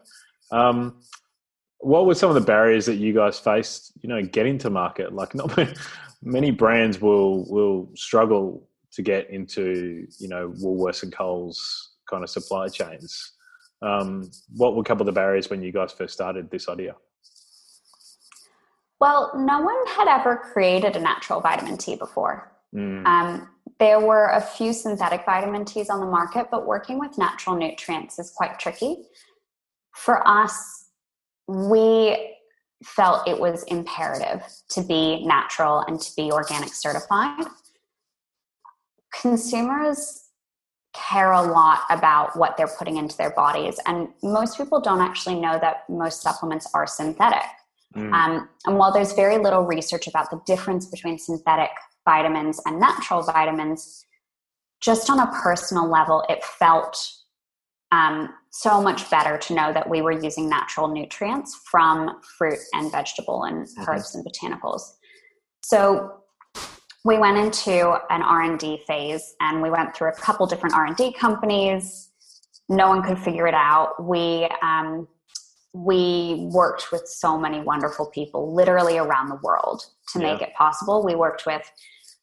Um, 0.50 1.00
what 1.80 2.06
were 2.06 2.14
some 2.14 2.30
of 2.30 2.34
the 2.34 2.40
barriers 2.40 2.86
that 2.86 2.96
you 2.96 3.12
guys 3.12 3.38
faced? 3.38 3.92
You 4.02 4.08
know, 4.08 4.22
getting 4.22 4.58
to 4.58 4.70
market. 4.70 5.12
Like, 5.12 5.34
not 5.34 5.56
many 6.22 6.50
brands 6.50 7.00
will 7.00 7.48
will 7.50 7.90
struggle 7.94 8.66
to 8.92 9.02
get 9.02 9.30
into 9.30 10.06
you 10.18 10.28
know 10.28 10.50
Woolworths 10.62 11.02
and 11.02 11.12
Coles 11.12 11.90
kind 12.08 12.24
of 12.24 12.30
supply 12.30 12.68
chains. 12.68 13.32
Um, 13.80 14.30
what 14.56 14.74
were 14.74 14.80
a 14.80 14.84
couple 14.84 15.02
of 15.02 15.06
the 15.06 15.12
barriers 15.12 15.50
when 15.50 15.62
you 15.62 15.72
guys 15.72 15.92
first 15.92 16.14
started 16.14 16.50
this 16.50 16.68
idea? 16.68 16.96
Well, 19.00 19.32
no 19.36 19.60
one 19.60 19.86
had 19.86 20.08
ever 20.08 20.36
created 20.36 20.96
a 20.96 21.00
natural 21.00 21.40
vitamin 21.40 21.76
T 21.76 21.94
before. 21.94 22.52
Mm. 22.74 23.06
Um, 23.06 23.48
there 23.78 24.00
were 24.00 24.30
a 24.30 24.40
few 24.40 24.72
synthetic 24.72 25.24
vitamin 25.24 25.64
Ts 25.64 25.88
on 25.88 26.00
the 26.00 26.06
market, 26.06 26.48
but 26.50 26.66
working 26.66 26.98
with 26.98 27.16
natural 27.16 27.54
nutrients 27.54 28.18
is 28.18 28.30
quite 28.30 28.58
tricky. 28.58 29.04
For 29.94 30.26
us, 30.26 30.86
we 31.46 32.34
felt 32.84 33.28
it 33.28 33.38
was 33.38 33.62
imperative 33.64 34.42
to 34.70 34.82
be 34.82 35.24
natural 35.24 35.84
and 35.86 36.00
to 36.00 36.10
be 36.16 36.30
organic 36.32 36.74
certified. 36.74 37.46
Consumers 39.20 40.27
care 41.06 41.32
a 41.32 41.42
lot 41.42 41.80
about 41.90 42.36
what 42.36 42.56
they're 42.56 42.74
putting 42.78 42.96
into 42.96 43.16
their 43.16 43.30
bodies, 43.30 43.78
and 43.86 44.08
most 44.22 44.56
people 44.56 44.80
don't 44.80 45.00
actually 45.00 45.40
know 45.40 45.58
that 45.60 45.88
most 45.88 46.22
supplements 46.22 46.66
are 46.74 46.86
synthetic. 46.86 47.44
Mm. 47.96 48.12
Um, 48.12 48.48
and 48.66 48.76
while 48.76 48.92
there's 48.92 49.12
very 49.12 49.38
little 49.38 49.62
research 49.62 50.06
about 50.06 50.30
the 50.30 50.40
difference 50.46 50.86
between 50.86 51.18
synthetic 51.18 51.70
vitamins 52.04 52.60
and 52.66 52.78
natural 52.78 53.22
vitamins, 53.22 54.04
just 54.80 55.10
on 55.10 55.18
a 55.18 55.26
personal 55.42 55.88
level, 55.88 56.24
it 56.28 56.44
felt 56.44 56.96
um, 57.90 58.32
so 58.50 58.80
much 58.80 59.10
better 59.10 59.38
to 59.38 59.54
know 59.54 59.72
that 59.72 59.88
we 59.88 60.02
were 60.02 60.12
using 60.12 60.48
natural 60.48 60.88
nutrients 60.88 61.60
from 61.70 62.20
fruit 62.36 62.58
and 62.74 62.92
vegetable 62.92 63.44
and 63.44 63.66
mm-hmm. 63.66 63.90
herbs 63.90 64.14
and 64.14 64.24
botanicals. 64.24 64.82
So 65.62 66.20
we 67.04 67.18
went 67.18 67.38
into 67.38 67.96
an 68.10 68.22
R&D 68.22 68.82
phase 68.86 69.34
and 69.40 69.62
we 69.62 69.70
went 69.70 69.96
through 69.96 70.08
a 70.08 70.14
couple 70.14 70.46
different 70.46 70.74
R&D 70.74 71.12
companies. 71.12 72.10
No 72.68 72.88
one 72.88 73.02
could 73.02 73.18
figure 73.18 73.46
it 73.46 73.54
out. 73.54 74.04
We 74.04 74.48
um, 74.62 75.08
we 75.72 76.48
worked 76.52 76.90
with 76.90 77.06
so 77.06 77.38
many 77.38 77.60
wonderful 77.60 78.06
people 78.06 78.54
literally 78.54 78.98
around 78.98 79.28
the 79.28 79.38
world 79.42 79.84
to 80.12 80.18
yeah. 80.18 80.32
make 80.32 80.42
it 80.42 80.54
possible. 80.54 81.04
We 81.04 81.14
worked 81.14 81.46
with 81.46 81.70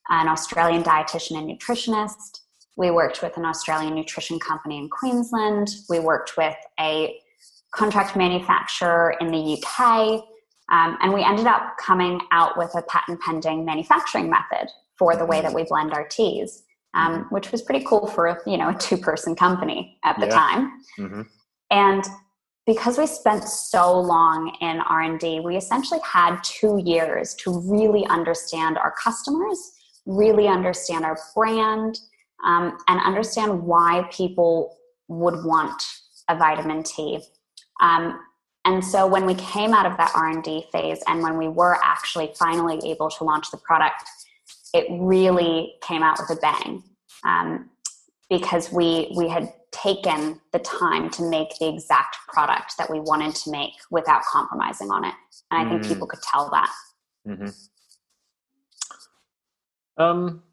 an 0.10 0.28
Australian 0.28 0.84
dietitian 0.84 1.38
and 1.38 1.50
nutritionist. 1.50 2.42
We 2.76 2.92
worked 2.92 3.22
with 3.22 3.38
an 3.38 3.46
Australian 3.46 3.96
nutrition 3.96 4.40
company 4.40 4.78
in 4.78 4.90
Queensland. 4.90 5.70
We 5.90 6.00
worked 6.00 6.38
with 6.38 6.56
a 6.80 7.18
contract 7.74 8.16
manufacturer 8.16 9.16
in 9.20 9.28
the 9.28 9.64
UK. 9.64 10.26
Um, 10.72 10.98
and 11.02 11.14
we 11.14 11.24
ended 11.24 11.46
up 11.46 11.76
coming 11.80 12.20
out 12.32 12.58
with 12.58 12.74
a 12.76 12.82
patent 12.84 13.22
pending 13.22 13.66
manufacturing 13.66 14.30
method 14.30 14.70
for 14.98 15.16
the 15.16 15.26
way 15.26 15.42
that 15.42 15.54
we 15.54 15.64
blend 15.64 15.94
our 15.94 16.08
teas, 16.08 16.64
um, 16.94 17.12
mm-hmm. 17.12 17.36
which 17.36 17.52
was 17.52 17.62
pretty 17.62 17.86
cool 17.86 18.08
for 18.08 18.28
a, 18.28 18.38
you 18.50 18.58
know 18.58 18.70
a 18.70 18.76
two 18.76 18.98
person 18.98 19.36
company 19.36 19.98
at 20.04 20.20
the 20.20 20.28
yeah. 20.28 20.34
time. 20.34 20.72
Mm-hmm. 21.00 21.22
And 21.72 22.04
because 22.66 22.98
we 22.98 23.06
spent 23.06 23.44
so 23.44 24.00
long 24.00 24.56
in 24.62 24.80
r&d 24.82 25.40
we 25.42 25.56
essentially 25.56 26.00
had 26.04 26.40
two 26.44 26.82
years 26.84 27.34
to 27.36 27.60
really 27.60 28.06
understand 28.08 28.78
our 28.78 28.94
customers 29.02 29.72
really 30.06 30.48
understand 30.48 31.06
our 31.06 31.18
brand 31.36 32.00
um, 32.46 32.78
and 32.88 33.00
understand 33.02 33.64
why 33.64 34.08
people 34.12 34.78
would 35.08 35.44
want 35.44 35.82
a 36.30 36.36
vitamin 36.36 36.84
t 36.84 37.20
um, 37.82 38.20
and 38.66 38.84
so 38.84 39.08
when 39.08 39.26
we 39.26 39.36
came 39.36 39.74
out 39.74 39.86
of 39.86 39.96
that 39.98 40.12
r&d 40.16 40.66
phase 40.72 41.00
and 41.08 41.22
when 41.22 41.38
we 41.38 41.48
were 41.48 41.78
actually 41.84 42.32
finally 42.38 42.80
able 42.90 43.10
to 43.10 43.24
launch 43.24 43.50
the 43.52 43.58
product 43.58 44.04
it 44.74 44.86
really 44.90 45.74
came 45.82 46.04
out 46.04 46.18
with 46.20 46.38
a 46.38 46.42
bang 46.42 46.84
um, 47.24 47.70
because 48.30 48.72
we 48.72 49.12
we 49.16 49.28
had 49.28 49.52
taken 49.72 50.40
the 50.54 50.60
time 50.60 51.10
to 51.10 51.24
make 51.24 51.58
the 51.60 51.68
exact 51.68 52.18
product 52.28 52.78
that 52.78 52.90
we 52.90 53.00
wanted 53.00 53.36
to 53.36 53.52
make 53.52 53.74
without 53.92 54.24
compromising 54.24 54.90
on 54.90 55.04
it. 55.04 55.14
And 55.52 55.62
I 55.62 55.66
mm 55.66 55.70
think 55.82 55.94
people 55.94 56.08
could 56.08 56.22
tell 56.22 56.50
that. 56.52 56.72
Mm-hmm. 57.28 57.50
Um, 60.02 60.44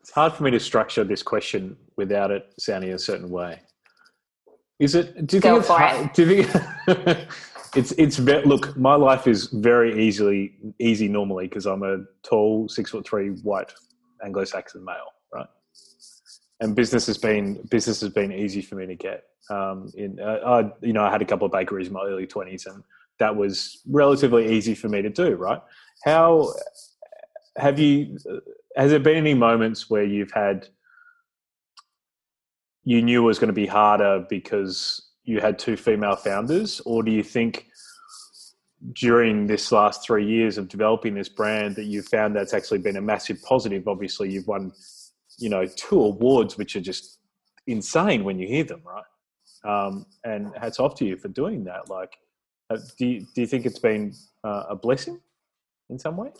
it's 0.00 0.10
hard 0.10 0.32
for 0.32 0.42
me 0.42 0.50
to 0.50 0.60
structure 0.60 1.04
this 1.04 1.22
question 1.22 1.76
without 1.96 2.30
it 2.30 2.52
sounding 2.58 2.92
a 2.92 2.98
certain 2.98 3.30
way. 3.30 3.60
Is 4.78 4.94
it? 4.94 5.26
Do 5.26 5.36
you 5.36 5.40
think 5.40 5.58
it's 5.58 5.68
hard, 5.68 6.06
it. 6.06 6.14
Do 6.14 6.24
you 6.24 6.44
think 6.44 7.28
it's 7.74 7.92
it's 7.92 8.16
very, 8.16 8.44
look? 8.44 8.76
My 8.76 8.94
life 8.94 9.26
is 9.26 9.46
very 9.46 10.06
easily 10.06 10.54
easy 10.78 11.08
normally 11.08 11.48
because 11.48 11.66
I'm 11.66 11.82
a 11.82 12.04
tall, 12.22 12.68
six 12.68 12.90
foot 12.90 13.06
three, 13.06 13.30
white 13.42 13.72
Anglo-Saxon 14.24 14.84
male 14.84 15.12
right? 15.32 15.46
and 16.60 16.74
business 16.74 17.06
has 17.06 17.18
been 17.18 17.54
business 17.70 18.00
has 18.00 18.10
been 18.10 18.32
easy 18.32 18.62
for 18.62 18.74
me 18.76 18.86
to 18.86 18.94
get. 18.94 19.24
Um, 19.50 19.90
in 19.96 20.20
uh, 20.20 20.40
I, 20.44 20.86
you 20.86 20.92
know, 20.92 21.02
I 21.02 21.10
had 21.10 21.22
a 21.22 21.24
couple 21.24 21.46
of 21.46 21.52
bakeries 21.52 21.88
in 21.88 21.92
my 21.92 22.04
early 22.04 22.26
twenties, 22.26 22.66
and 22.66 22.82
that 23.18 23.34
was 23.34 23.80
relatively 23.88 24.52
easy 24.54 24.74
for 24.74 24.88
me 24.88 25.02
to 25.02 25.10
do. 25.10 25.34
Right? 25.34 25.60
How 26.04 26.52
have 27.56 27.78
you? 27.78 28.18
Uh, 28.30 28.40
has 28.76 28.90
there 28.90 29.00
been 29.00 29.16
any 29.16 29.34
moments 29.34 29.90
where 29.90 30.04
you've 30.04 30.32
had 30.32 30.68
you 32.90 33.02
knew 33.02 33.22
it 33.22 33.26
was 33.26 33.38
going 33.38 33.54
to 33.54 33.60
be 33.64 33.66
harder 33.66 34.24
because 34.28 35.10
you 35.24 35.40
had 35.40 35.58
two 35.58 35.76
female 35.76 36.16
founders, 36.16 36.80
or 36.84 37.02
do 37.02 37.12
you 37.12 37.22
think? 37.22 37.66
during 38.92 39.48
this 39.48 39.72
last 39.72 40.06
three 40.06 40.24
years 40.24 40.56
of 40.56 40.68
developing 40.68 41.12
this 41.12 41.28
brand 41.28 41.74
that 41.74 41.86
you've 41.86 42.06
found 42.06 42.36
that's 42.36 42.54
actually 42.54 42.78
been 42.78 42.96
a 42.96 43.00
massive 43.00 43.42
positive 43.42 43.88
obviously 43.88 44.30
you've 44.30 44.46
won 44.46 44.72
you 45.38 45.48
know, 45.48 45.64
two 45.66 46.02
awards 46.02 46.58
which 46.58 46.76
are 46.76 46.80
just 46.80 47.20
insane 47.66 48.24
when 48.24 48.38
you 48.38 48.46
hear 48.46 48.64
them, 48.64 48.82
right? 48.84 49.04
Um, 49.64 50.06
and 50.24 50.52
hats 50.60 50.80
off 50.80 50.94
to 50.96 51.04
you 51.04 51.16
for 51.16 51.28
doing 51.28 51.64
that. 51.64 51.88
Like, 51.88 52.16
uh, 52.70 52.78
do 52.98 53.06
you, 53.06 53.20
do 53.34 53.40
you 53.40 53.46
think 53.46 53.64
it's 53.64 53.78
been 53.78 54.14
uh, 54.44 54.64
a 54.70 54.76
blessing 54.76 55.20
in 55.88 55.98
some 55.98 56.16
way? 56.16 56.30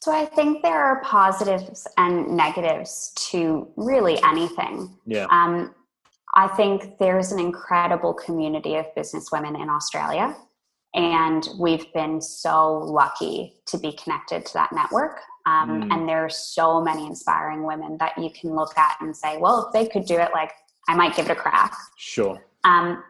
So 0.00 0.12
I 0.12 0.24
think 0.24 0.62
there 0.62 0.82
are 0.82 1.02
positives 1.02 1.86
and 1.98 2.28
negatives 2.28 3.12
to 3.30 3.68
really 3.76 4.18
anything. 4.22 4.96
Yeah. 5.06 5.26
Um, 5.30 5.74
I 6.34 6.48
think 6.48 6.98
there's 6.98 7.32
an 7.32 7.38
incredible 7.38 8.14
community 8.14 8.76
of 8.76 8.86
business 8.94 9.28
women 9.30 9.56
in 9.56 9.68
Australia. 9.68 10.34
And 10.94 11.46
we've 11.58 11.92
been 11.92 12.20
so 12.20 12.78
lucky 12.78 13.54
to 13.66 13.78
be 13.78 13.92
connected 13.92 14.46
to 14.46 14.54
that 14.54 14.72
network. 14.72 15.20
Um, 15.46 15.82
mm. 15.82 15.92
And 15.92 16.08
there 16.08 16.24
are 16.24 16.30
so 16.30 16.80
many 16.80 17.06
inspiring 17.06 17.64
women 17.64 17.96
that 17.98 18.16
you 18.16 18.30
can 18.30 18.54
look 18.56 18.76
at 18.78 18.96
and 19.00 19.16
say, 19.16 19.36
well, 19.36 19.66
if 19.66 19.72
they 19.72 19.86
could 19.86 20.06
do 20.06 20.18
it, 20.18 20.30
like 20.32 20.52
I 20.88 20.96
might 20.96 21.14
give 21.14 21.26
it 21.26 21.32
a 21.32 21.36
crack. 21.36 21.74
Sure. 21.96 22.42
Um, 22.64 23.04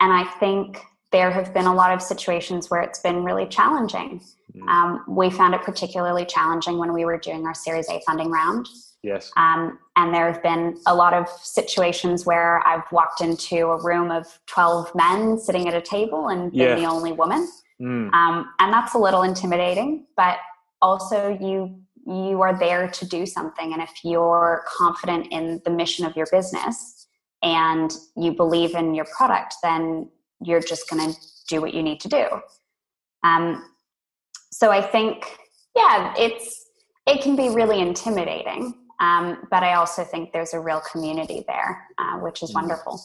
and 0.00 0.12
I 0.12 0.24
think 0.40 0.80
there 1.12 1.30
have 1.30 1.54
been 1.54 1.66
a 1.66 1.74
lot 1.74 1.92
of 1.92 2.02
situations 2.02 2.70
where 2.70 2.80
it's 2.80 2.98
been 2.98 3.22
really 3.22 3.46
challenging. 3.46 4.20
Mm. 4.56 4.68
Um, 4.68 5.04
we 5.08 5.30
found 5.30 5.54
it 5.54 5.62
particularly 5.62 6.24
challenging 6.24 6.78
when 6.78 6.92
we 6.92 7.04
were 7.04 7.18
doing 7.18 7.46
our 7.46 7.54
Series 7.54 7.88
A 7.88 8.00
funding 8.06 8.30
round. 8.30 8.68
Yes. 9.02 9.32
Um, 9.36 9.78
and 9.96 10.14
there 10.14 10.30
have 10.30 10.42
been 10.42 10.78
a 10.86 10.94
lot 10.94 11.12
of 11.12 11.28
situations 11.28 12.24
where 12.24 12.64
I've 12.66 12.84
walked 12.92 13.20
into 13.20 13.66
a 13.66 13.82
room 13.82 14.10
of 14.10 14.26
12 14.46 14.94
men 14.94 15.38
sitting 15.38 15.68
at 15.68 15.74
a 15.74 15.80
table 15.80 16.28
and 16.28 16.52
yeah. 16.54 16.74
been 16.74 16.84
the 16.84 16.88
only 16.88 17.12
woman. 17.12 17.48
Mm. 17.80 18.12
Um, 18.12 18.48
and 18.60 18.72
that's 18.72 18.94
a 18.94 18.98
little 18.98 19.22
intimidating, 19.22 20.06
but 20.16 20.38
also 20.80 21.36
you 21.40 21.78
you 22.04 22.42
are 22.42 22.58
there 22.58 22.88
to 22.88 23.06
do 23.06 23.24
something 23.24 23.72
and 23.72 23.80
if 23.80 23.92
you're 24.02 24.64
confident 24.66 25.28
in 25.30 25.62
the 25.64 25.70
mission 25.70 26.04
of 26.04 26.16
your 26.16 26.26
business 26.32 27.06
and 27.42 27.92
you 28.16 28.32
believe 28.32 28.74
in 28.74 28.92
your 28.92 29.06
product 29.16 29.54
then 29.62 30.08
you're 30.40 30.60
just 30.60 30.90
going 30.90 31.12
to 31.12 31.20
do 31.48 31.60
what 31.60 31.72
you 31.72 31.80
need 31.80 32.00
to 32.00 32.08
do 32.08 32.26
um, 33.22 33.64
so 34.52 34.70
i 34.70 34.80
think 34.80 35.38
yeah 35.74 36.14
it's 36.16 36.66
it 37.06 37.20
can 37.22 37.34
be 37.34 37.48
really 37.48 37.80
intimidating 37.80 38.74
um, 39.00 39.46
but 39.50 39.62
i 39.62 39.74
also 39.74 40.04
think 40.04 40.32
there's 40.32 40.54
a 40.54 40.60
real 40.60 40.82
community 40.90 41.44
there 41.48 41.86
uh, 41.98 42.18
which 42.18 42.42
is 42.42 42.50
mm. 42.50 42.54
wonderful 42.54 43.00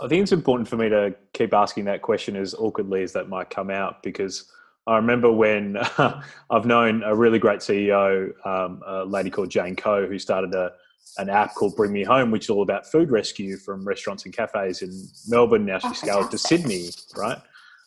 i 0.00 0.08
think 0.08 0.22
it's 0.22 0.32
important 0.32 0.66
for 0.68 0.76
me 0.76 0.88
to 0.88 1.14
keep 1.34 1.52
asking 1.52 1.84
that 1.84 2.02
question 2.02 2.36
as 2.36 2.54
awkwardly 2.54 3.02
as 3.02 3.12
that 3.12 3.28
might 3.28 3.50
come 3.50 3.70
out 3.70 4.02
because 4.02 4.50
I 4.88 4.96
remember 4.96 5.32
when 5.32 5.76
uh, 5.76 6.22
I've 6.50 6.64
known 6.64 7.02
a 7.02 7.14
really 7.14 7.38
great 7.38 7.60
CEO, 7.60 8.30
um, 8.46 8.82
a 8.86 9.04
lady 9.04 9.30
called 9.30 9.50
Jane 9.50 9.74
Kou, 9.74 10.06
who 10.06 10.18
started 10.18 10.54
a, 10.54 10.72
an 11.18 11.28
app 11.28 11.54
called 11.54 11.74
Bring 11.76 11.92
Me 11.92 12.04
Home, 12.04 12.30
which 12.30 12.44
is 12.44 12.50
all 12.50 12.62
about 12.62 12.86
food 12.86 13.10
rescue 13.10 13.56
from 13.56 13.86
restaurants 13.86 14.24
and 14.24 14.34
cafes 14.34 14.82
in 14.82 15.08
Melbourne. 15.28 15.64
Now 15.64 15.78
she's 15.78 15.90
oh, 15.90 15.94
scaled 15.94 16.30
to 16.30 16.38
Sydney, 16.38 16.90
right? 17.16 17.38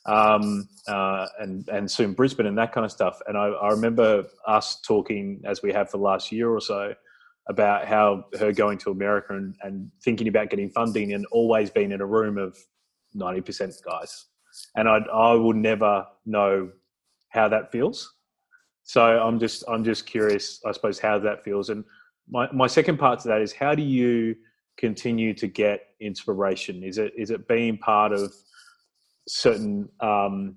Um, 0.10 0.68
uh, 0.88 1.28
and 1.40 1.68
and 1.70 1.90
soon 1.90 2.14
Brisbane 2.14 2.48
and 2.48 2.58
that 2.58 2.72
kind 2.74 2.86
of 2.86 2.92
stuff. 2.92 3.20
And 3.28 3.38
I, 3.38 3.48
I 3.48 3.70
remember 3.70 4.26
us 4.48 4.82
talking 4.82 5.42
as 5.46 5.62
we 5.62 5.72
have 5.74 5.90
for 5.90 5.98
the 5.98 6.04
last 6.04 6.32
year 6.32 6.50
or 6.50 6.62
so 6.62 6.94
about 7.48 7.88
how 7.88 8.26
her 8.40 8.52
going 8.52 8.78
to 8.80 8.92
America 8.92 9.36
and, 9.36 9.56
and 9.64 9.92
thinking 10.04 10.28
about 10.28 10.50
getting 10.50 10.70
funding 10.70 11.14
and 11.14 11.26
always 11.32 11.70
being 11.70 11.92
in 11.92 12.02
a 12.02 12.06
room 12.06 12.38
of 12.38 12.58
ninety 13.14 13.42
percent 13.42 13.74
guys. 13.86 14.26
And 14.76 14.88
I 14.90 14.98
I 15.14 15.34
will 15.34 15.54
never 15.54 16.06
know 16.26 16.72
how 17.30 17.48
that 17.50 17.72
feels. 17.72 18.16
So 18.84 19.04
I'm 19.04 19.40
just 19.40 19.64
I'm 19.68 19.84
just 19.84 20.06
curious, 20.06 20.60
I 20.66 20.72
suppose, 20.72 21.00
how 21.00 21.20
that 21.20 21.44
feels. 21.44 21.70
And 21.70 21.84
my, 22.28 22.52
my 22.52 22.68
second 22.68 22.98
part 22.98 23.20
to 23.22 23.28
that 23.28 23.42
is 23.42 23.54
how 23.54 23.76
do 23.76 23.84
you 23.84 24.36
continue 24.78 25.34
to 25.36 25.48
get 25.48 25.82
inspiration? 26.00 26.84
Is 26.84 26.98
it 26.98 27.14
is 27.18 27.30
it 27.30 27.48
being 27.48 27.78
part 27.78 28.12
of 28.14 28.34
certain 29.30 29.88
um, 30.00 30.56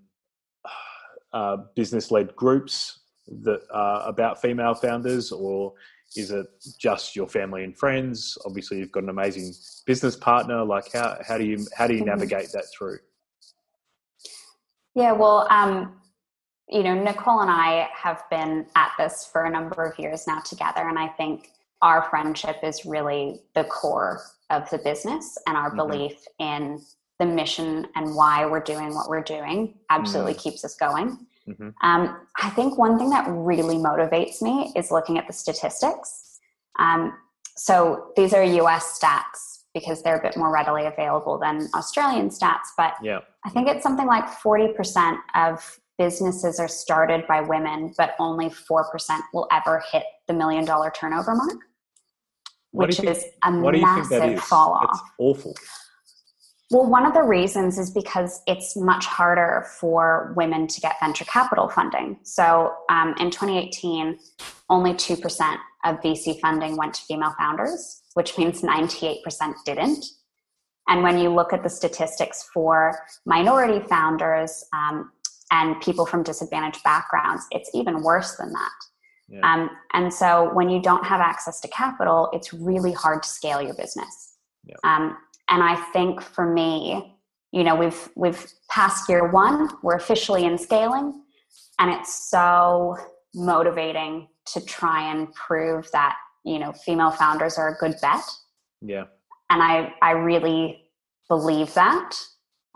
uh, 1.32 1.58
business 1.76 2.10
led 2.10 2.34
groups 2.36 3.00
that 3.42 3.60
are 3.72 4.08
about 4.08 4.40
female 4.40 4.74
founders, 4.74 5.30
or 5.30 5.72
is 6.16 6.30
it 6.30 6.46
just 6.78 7.14
your 7.16 7.28
family 7.28 7.64
and 7.64 7.78
friends? 7.78 8.36
Obviously, 8.44 8.78
you've 8.78 8.92
got 8.92 9.04
an 9.04 9.08
amazing 9.08 9.52
business 9.86 10.16
partner. 10.16 10.64
Like 10.64 10.92
how 10.92 11.18
how 11.26 11.38
do 11.38 11.44
you 11.44 11.66
how 11.74 11.86
do 11.86 11.94
you 11.94 12.00
mm-hmm. 12.00 12.10
navigate 12.10 12.50
that 12.52 12.64
through? 12.76 12.98
Yeah, 14.94 15.12
well, 15.12 15.46
um, 15.50 15.94
you 16.68 16.82
know, 16.82 16.94
Nicole 16.94 17.40
and 17.40 17.50
I 17.50 17.88
have 17.94 18.24
been 18.30 18.66
at 18.76 18.92
this 18.98 19.28
for 19.30 19.44
a 19.44 19.50
number 19.50 19.82
of 19.84 19.98
years 19.98 20.26
now 20.26 20.40
together, 20.40 20.88
and 20.88 20.98
I 20.98 21.08
think 21.08 21.48
our 21.80 22.02
friendship 22.10 22.56
is 22.62 22.84
really 22.84 23.40
the 23.54 23.64
core 23.64 24.20
of 24.50 24.68
the 24.70 24.78
business 24.78 25.36
and 25.46 25.56
our 25.56 25.68
mm-hmm. 25.68 25.76
belief 25.78 26.24
in 26.38 26.80
the 27.18 27.26
mission 27.26 27.86
and 27.94 28.14
why 28.14 28.46
we're 28.46 28.60
doing 28.60 28.94
what 28.94 29.08
we're 29.08 29.22
doing 29.22 29.74
absolutely 29.90 30.32
mm-hmm. 30.32 30.40
keeps 30.40 30.64
us 30.64 30.74
going. 30.76 31.26
Mm-hmm. 31.48 31.70
Um, 31.82 32.26
I 32.40 32.50
think 32.50 32.78
one 32.78 32.98
thing 32.98 33.10
that 33.10 33.26
really 33.28 33.76
motivates 33.76 34.42
me 34.42 34.72
is 34.76 34.90
looking 34.90 35.18
at 35.18 35.26
the 35.26 35.32
statistics. 35.32 36.40
Um, 36.78 37.16
so 37.56 38.12
these 38.16 38.32
are 38.32 38.42
US 38.42 38.98
stats 38.98 39.64
because 39.74 40.02
they're 40.02 40.18
a 40.18 40.22
bit 40.22 40.36
more 40.36 40.52
readily 40.52 40.86
available 40.86 41.38
than 41.38 41.68
Australian 41.74 42.28
stats, 42.28 42.68
but 42.76 42.94
yeah. 43.02 43.20
I 43.44 43.50
think 43.50 43.68
it's 43.68 43.82
something 43.82 44.06
like 44.06 44.26
40% 44.26 45.16
of 45.34 45.78
businesses 45.98 46.60
are 46.60 46.68
started 46.68 47.26
by 47.26 47.40
women, 47.40 47.94
but 47.96 48.14
only 48.18 48.50
4% 48.50 48.84
will 49.32 49.48
ever 49.50 49.82
hit 49.90 50.04
the 50.28 50.34
million 50.34 50.64
dollar 50.64 50.90
turnover 50.90 51.34
mark 51.34 51.58
which 52.72 52.96
think, 52.96 53.10
is 53.10 53.24
a 53.44 53.50
massive 53.50 54.40
fall 54.42 54.72
off. 54.72 54.90
It's 54.92 55.02
awful. 55.18 55.54
Well, 56.72 56.86
one 56.86 57.04
of 57.04 57.12
the 57.12 57.22
reasons 57.22 57.78
is 57.78 57.90
because 57.90 58.40
it's 58.46 58.76
much 58.76 59.04
harder 59.04 59.66
for 59.78 60.32
women 60.34 60.66
to 60.68 60.80
get 60.80 60.96
venture 61.00 61.26
capital 61.26 61.68
funding. 61.68 62.18
So 62.22 62.72
um, 62.88 63.14
in 63.20 63.30
2018, 63.30 64.18
only 64.70 64.94
2% 64.94 65.56
of 65.84 66.00
VC 66.00 66.40
funding 66.40 66.78
went 66.78 66.94
to 66.94 67.02
female 67.02 67.34
founders, 67.38 68.00
which 68.14 68.38
means 68.38 68.62
98% 68.62 69.18
didn't. 69.66 70.02
And 70.88 71.02
when 71.02 71.18
you 71.18 71.28
look 71.28 71.52
at 71.52 71.62
the 71.62 71.68
statistics 71.68 72.48
for 72.54 72.98
minority 73.26 73.86
founders 73.86 74.64
um, 74.72 75.12
and 75.50 75.78
people 75.82 76.06
from 76.06 76.22
disadvantaged 76.22 76.82
backgrounds, 76.84 77.44
it's 77.50 77.70
even 77.74 78.02
worse 78.02 78.36
than 78.36 78.50
that. 78.50 78.70
Yeah. 79.28 79.40
Um, 79.42 79.70
and 79.92 80.12
so 80.12 80.50
when 80.54 80.70
you 80.70 80.80
don't 80.80 81.04
have 81.04 81.20
access 81.20 81.60
to 81.60 81.68
capital, 81.68 82.30
it's 82.32 82.54
really 82.54 82.92
hard 82.92 83.22
to 83.24 83.28
scale 83.28 83.60
your 83.60 83.74
business. 83.74 84.38
Yeah. 84.64 84.76
Um, 84.84 85.18
and 85.52 85.62
I 85.62 85.76
think 85.92 86.22
for 86.22 86.50
me, 86.50 87.14
you 87.52 87.62
know, 87.62 87.76
we've 87.76 88.08
we've 88.16 88.44
passed 88.70 89.08
year 89.08 89.30
one, 89.30 89.68
we're 89.82 89.96
officially 89.96 90.46
in 90.46 90.56
scaling, 90.56 91.22
and 91.78 91.90
it's 91.90 92.30
so 92.30 92.96
motivating 93.34 94.28
to 94.46 94.64
try 94.64 95.12
and 95.12 95.32
prove 95.34 95.88
that 95.92 96.16
you 96.44 96.58
know 96.58 96.72
female 96.72 97.10
founders 97.10 97.58
are 97.58 97.68
a 97.68 97.76
good 97.78 97.94
bet. 98.00 98.24
Yeah. 98.80 99.04
And 99.50 99.62
I 99.62 99.92
I 100.00 100.12
really 100.12 100.84
believe 101.28 101.74
that. 101.74 102.16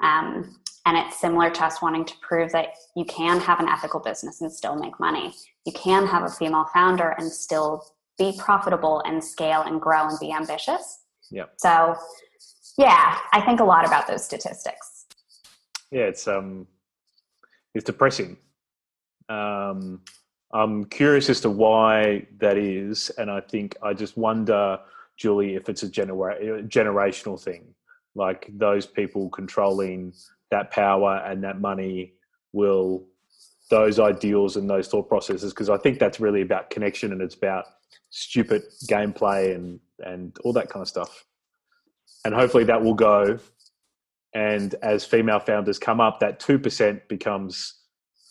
Um, 0.05 0.55
and 0.85 0.99
it's 0.99 1.19
similar 1.19 1.51
to 1.51 1.65
us 1.65 1.81
wanting 1.81 2.05
to 2.05 2.15
prove 2.21 2.53
that 2.53 2.69
you 2.95 3.07
can 3.07 3.41
have 3.41 3.59
an 3.59 3.69
ethical 3.69 4.01
business 4.01 4.43
and 4.43 4.53
still 4.53 4.77
make 4.77 5.01
money. 5.01 5.35
You 5.65 5.73
can 5.73 6.07
have 6.07 6.25
a 6.25 6.29
female 6.29 6.67
founder 6.75 7.15
and 7.19 7.33
still 7.33 7.83
be 8.19 8.35
profitable 8.39 9.03
and 9.07 9.25
scale 9.25 9.63
and 9.63 9.81
grow 9.81 10.07
and 10.07 10.21
be 10.21 10.31
ambitious. 10.31 11.01
Yeah. 11.31 11.45
So, 11.57 11.97
yeah, 12.79 13.19
I 13.33 13.41
think 13.41 13.61
a 13.61 13.65
lot 13.65 13.87
about 13.87 14.07
those 14.07 14.25
statistics. 14.25 15.07
Yeah, 15.91 16.05
it's 16.05 16.27
um, 16.27 16.67
it's 17.75 17.85
depressing. 17.85 18.37
Um, 19.29 20.01
I'm 20.53 20.85
curious 20.87 21.29
as 21.29 21.41
to 21.43 21.51
why 21.51 22.27
that 22.39 22.57
is, 22.57 23.11
and 23.19 23.31
I 23.31 23.41
think 23.41 23.77
I 23.83 23.93
just 23.93 24.17
wonder, 24.17 24.79
Julie, 25.17 25.55
if 25.55 25.69
it's 25.69 25.83
a 25.83 25.89
genera- 25.89 26.63
generational 26.63 27.41
thing, 27.43 27.75
like 28.15 28.49
those 28.53 28.87
people 28.87 29.29
controlling 29.31 30.13
that 30.51 30.71
power 30.71 31.23
and 31.27 31.43
that 31.45 31.61
money 31.61 32.15
will 32.53 33.05
those 33.69 33.99
ideals 33.99 34.57
and 34.57 34.71
those 34.71 34.89
thought 34.89 35.09
processes 35.09 35.53
because 35.53 35.69
I 35.69 35.77
think 35.77 35.99
that's 35.99 36.21
really 36.21 36.41
about 36.41 36.71
connection 36.71 37.13
and 37.13 37.21
it's 37.21 37.35
about 37.35 37.65
stupid 38.11 38.63
gameplay 38.89 39.55
and 39.55 39.81
and 40.01 40.37
all 40.45 40.53
that 40.55 40.71
kind 40.71 40.83
of 40.83 40.89
stuff. 40.89 41.26
And 42.27 42.35
hopefully 42.35 42.65
that 42.65 42.83
will 42.83 42.95
go. 42.95 43.39
And 44.35 44.75
as 44.83 45.05
female 45.05 45.39
founders 45.39 45.79
come 45.79 46.01
up, 46.01 46.19
that 46.19 46.41
two 46.41 46.59
percent 46.59 47.09
becomes 47.09 47.83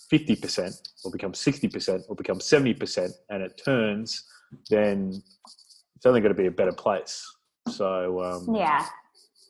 fifty 0.10 0.36
percent, 0.36 0.76
or 1.06 1.12
becomes 1.12 1.40
sixty 1.40 1.70
percent, 1.70 2.04
or 2.10 2.16
becomes 2.16 2.44
seventy 2.44 2.74
percent, 2.74 3.14
and 3.30 3.42
it 3.42 3.62
turns. 3.64 4.26
Then 4.70 5.24
it's 5.96 6.06
only 6.06 6.20
going 6.20 6.34
to 6.34 6.38
be 6.38 6.48
a 6.48 6.52
better 6.52 6.74
place. 6.74 7.26
So 7.70 8.22
um, 8.22 8.54
yeah, 8.54 8.86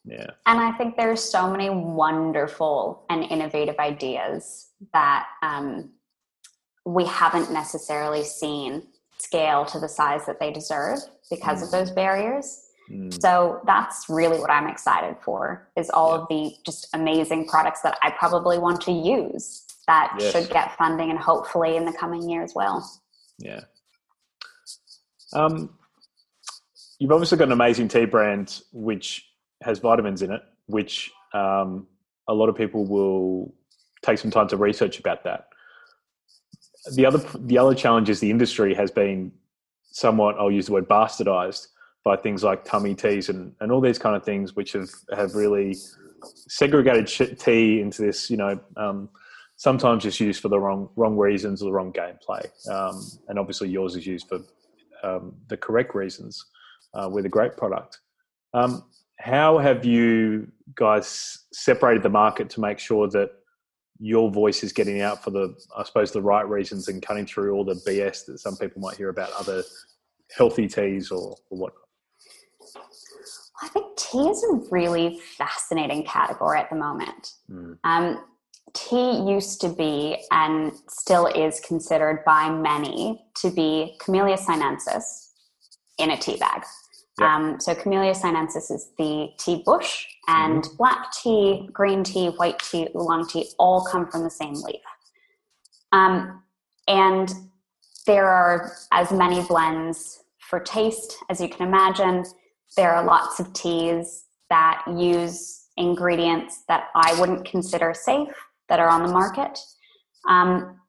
yeah. 0.05 0.27
And 0.45 0.59
I 0.59 0.71
think 0.73 0.95
there's 0.95 1.23
so 1.23 1.49
many 1.49 1.71
wonderful 1.71 3.03
and 3.09 3.23
innovative 3.23 3.79
ideas 3.79 4.67
that 4.93 5.25
um, 5.41 5.89
we 6.85 7.05
haven't 7.05 7.51
necessarily 7.51 8.23
seen 8.23 8.83
scale 9.17 9.65
to 9.65 9.79
the 9.79 9.89
size 9.89 10.27
that 10.27 10.39
they 10.39 10.51
deserve 10.51 10.99
because 11.31 11.61
mm. 11.61 11.65
of 11.65 11.71
those 11.71 11.89
barriers. 11.89 12.61
Mm. 12.89 13.21
So 13.21 13.61
that's 13.65 14.05
really 14.09 14.39
what 14.39 14.49
I'm 14.49 14.67
excited 14.67 15.15
for 15.23 15.67
is 15.75 15.89
all 15.89 16.11
yeah. 16.11 16.21
of 16.21 16.27
the 16.29 16.55
just 16.65 16.87
amazing 16.93 17.47
products 17.47 17.81
that 17.81 17.97
I 18.03 18.11
probably 18.11 18.59
want 18.59 18.81
to 18.81 18.91
use 18.91 19.63
that 19.87 20.15
yes. 20.19 20.31
should 20.31 20.49
get 20.49 20.75
funding 20.77 21.09
and 21.09 21.19
hopefully 21.19 21.75
in 21.75 21.85
the 21.85 21.93
coming 21.93 22.27
year 22.29 22.43
as 22.43 22.53
well. 22.55 22.87
Yeah. 23.39 23.61
Um, 25.33 25.77
you've 26.99 27.11
obviously 27.11 27.37
got 27.37 27.45
an 27.45 27.51
amazing 27.51 27.87
tea 27.87 28.05
brand, 28.05 28.61
which 28.71 29.27
has 29.61 29.79
vitamins 29.79 30.21
in 30.21 30.31
it, 30.31 30.41
which 30.67 31.11
um, 31.33 31.87
a 32.27 32.33
lot 32.33 32.49
of 32.49 32.55
people 32.55 32.85
will 32.85 33.53
take 34.03 34.19
some 34.19 34.31
time 34.31 34.47
to 34.49 34.57
research 34.57 34.99
about 34.99 35.23
that. 35.23 35.47
The 36.93 37.05
other 37.05 37.17
the 37.39 37.57
other 37.57 37.73
challenge 37.73 38.09
is 38.09 38.19
the 38.19 38.29
industry 38.29 38.75
has 38.75 38.91
been 38.91 39.31
somewhat 39.91 40.35
I'll 40.37 40.51
use 40.51 40.67
the 40.67 40.73
word 40.73 40.87
bastardized 40.87 41.67
by 42.05 42.15
things 42.15 42.43
like 42.43 42.63
tummy 42.63 42.93
teas 42.93 43.29
and, 43.29 43.51
and 43.59 43.71
all 43.71 43.81
these 43.81 43.97
kind 43.97 44.15
of 44.15 44.23
things, 44.23 44.55
which 44.55 44.73
have, 44.73 44.89
have 45.13 45.33
really 45.33 45.75
segregated 46.47 47.37
tea 47.39 47.81
into 47.81 48.03
this, 48.03 48.29
you 48.29 48.37
know, 48.37 48.57
um, 48.77 49.09
sometimes 49.57 50.05
it's 50.05 50.19
used 50.19 50.41
for 50.41 50.49
the 50.49 50.59
wrong 50.59 50.87
wrong 50.95 51.17
reasons 51.17 51.61
or 51.61 51.65
the 51.65 51.71
wrong 51.71 51.91
gameplay. 51.91 52.45
Um, 52.69 53.01
and 53.27 53.39
obviously 53.39 53.69
yours 53.69 53.95
is 53.95 54.05
used 54.05 54.27
for 54.29 54.39
um, 55.03 55.33
the 55.49 55.57
correct 55.57 55.95
reasons 55.95 56.45
uh, 56.93 57.09
with 57.11 57.25
a 57.25 57.29
great 57.29 57.57
product. 57.57 57.99
Um, 58.53 58.83
how 59.19 59.57
have 59.57 59.83
you 59.83 60.51
guys 60.75 61.45
separated 61.51 62.03
the 62.03 62.09
market 62.09 62.49
to 62.51 62.61
make 62.61 62.77
sure 62.77 63.09
that 63.09 63.31
your 63.99 64.29
voice 64.29 64.63
is 64.63 64.73
getting 64.73 65.01
out 65.01 65.23
for 65.23 65.31
the, 65.31 65.55
I 65.75 65.83
suppose, 65.83 66.11
the 66.11 66.21
right 66.21 66.47
reasons 66.47 66.87
and 66.87 67.01
cutting 67.01 67.25
through 67.25 67.55
all 67.55 67.63
the 67.63 67.81
BS 67.87 68.25
that 68.25 68.39
some 68.39 68.57
people 68.57 68.81
might 68.81 68.97
hear 68.97 69.09
about 69.09 69.31
other 69.39 69.63
healthy 70.37 70.67
teas 70.67 71.11
or, 71.11 71.37
or 71.49 71.57
whatnot? 71.57 71.84
I 73.61 73.67
think 73.69 73.95
tea 73.95 74.27
is 74.29 74.43
a 74.43 74.55
really 74.71 75.19
fascinating 75.37 76.03
category 76.03 76.59
at 76.59 76.69
the 76.69 76.75
moment. 76.75 77.33
Mm. 77.49 77.77
Um, 77.83 78.23
tea 78.73 79.23
used 79.31 79.61
to 79.61 79.69
be 79.69 80.17
and 80.31 80.73
still 80.89 81.27
is 81.27 81.61
considered 81.61 82.23
by 82.25 82.49
many 82.49 83.25
to 83.37 83.49
be 83.49 83.97
Camellia 83.99 84.37
sinensis 84.37 85.31
in 85.97 86.11
a 86.11 86.17
tea 86.17 86.37
bag. 86.37 86.63
Yep. 87.19 87.29
Um, 87.29 87.59
so 87.61 87.73
Camellia 87.73 88.13
sinensis 88.13 88.69
is 88.69 88.91
the 88.97 89.29
tea 89.39 89.63
bush, 89.65 90.05
and 90.27 90.63
mm-hmm. 90.63 90.75
black 90.75 91.13
tea, 91.13 91.69
green 91.71 92.03
tea, 92.03 92.27
white 92.27 92.59
tea, 92.59 92.89
oolong 92.93 93.25
tea 93.27 93.47
all 93.57 93.85
come 93.85 94.11
from 94.11 94.23
the 94.23 94.29
same 94.29 94.53
leaf. 94.53 94.81
Um, 95.93 96.43
and 96.89 97.33
there 98.05 98.27
are 98.27 98.73
as 98.91 99.11
many 99.11 99.41
blends 99.43 100.23
for 100.39 100.59
taste 100.59 101.17
as 101.29 101.39
you 101.39 101.47
can 101.47 101.67
imagine. 101.67 102.25
There 102.77 102.91
are 102.91 103.05
lots 103.05 103.39
of 103.39 103.53
teas 103.53 104.25
that 104.49 104.83
use 104.87 105.67
ingredients 105.77 106.63
that 106.67 106.89
I 106.95 107.19
wouldn't 107.19 107.45
consider 107.45 107.93
safe 107.93 108.33
that 108.69 108.79
are 108.79 108.89
on 108.89 109.03
the 109.03 109.11
market. 109.11 109.59
Um, 110.27 110.79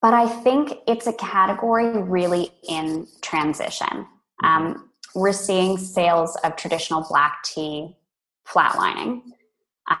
but 0.00 0.12
I 0.12 0.28
think 0.28 0.74
it's 0.86 1.06
a 1.06 1.14
category 1.14 2.02
really 2.02 2.50
in 2.68 3.06
transition. 3.22 4.06
Um, 4.42 4.90
we're 5.14 5.32
seeing 5.32 5.78
sales 5.78 6.36
of 6.44 6.56
traditional 6.56 7.06
black 7.08 7.42
tea 7.44 7.96
flatlining, 8.46 9.22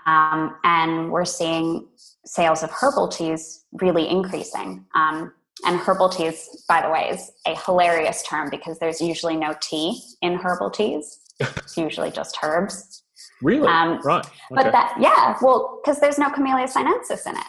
um, 0.06 0.56
and 0.64 1.10
we're 1.10 1.24
seeing 1.24 1.86
sales 2.26 2.62
of 2.62 2.70
herbal 2.70 3.08
teas 3.08 3.64
really 3.72 4.08
increasing. 4.08 4.84
Um, 4.94 5.32
and 5.64 5.78
herbal 5.78 6.08
teas, 6.08 6.64
by 6.68 6.82
the 6.82 6.90
way, 6.90 7.08
is 7.10 7.30
a 7.46 7.56
hilarious 7.64 8.22
term 8.22 8.50
because 8.50 8.78
there's 8.78 9.00
usually 9.00 9.36
no 9.36 9.54
tea 9.60 10.00
in 10.22 10.34
herbal 10.34 10.70
teas. 10.70 11.20
it's 11.40 11.76
usually 11.76 12.10
just 12.10 12.38
herbs. 12.42 13.02
Really? 13.42 13.66
Um, 13.66 14.00
right. 14.04 14.24
Okay. 14.24 14.34
But 14.50 14.72
that, 14.72 14.96
yeah, 15.00 15.36
well, 15.42 15.80
because 15.82 16.00
there's 16.00 16.18
no 16.18 16.30
Camellia 16.30 16.68
sinensis 16.68 17.26
in 17.26 17.36
it. 17.36 17.42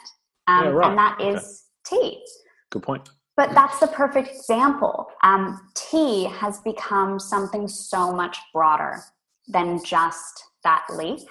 Um, 0.48 0.66
yeah, 0.66 0.70
right. 0.72 0.90
And 0.90 0.98
that 0.98 1.22
is 1.22 1.64
okay. 1.92 2.02
tea. 2.02 2.24
Good 2.72 2.84
point. 2.84 3.10
But 3.38 3.54
that's 3.54 3.80
the 3.80 3.88
perfect 3.88 4.30
example. 4.30 5.08
Um, 5.24 5.60
tea 5.76 6.26
has 6.26 6.60
become 6.62 7.20
something 7.20 7.68
so 7.68 8.14
much 8.14 8.38
broader 8.54 9.04
than 9.48 9.84
just 9.84 10.44
that 10.64 10.86
leaf. 10.90 11.22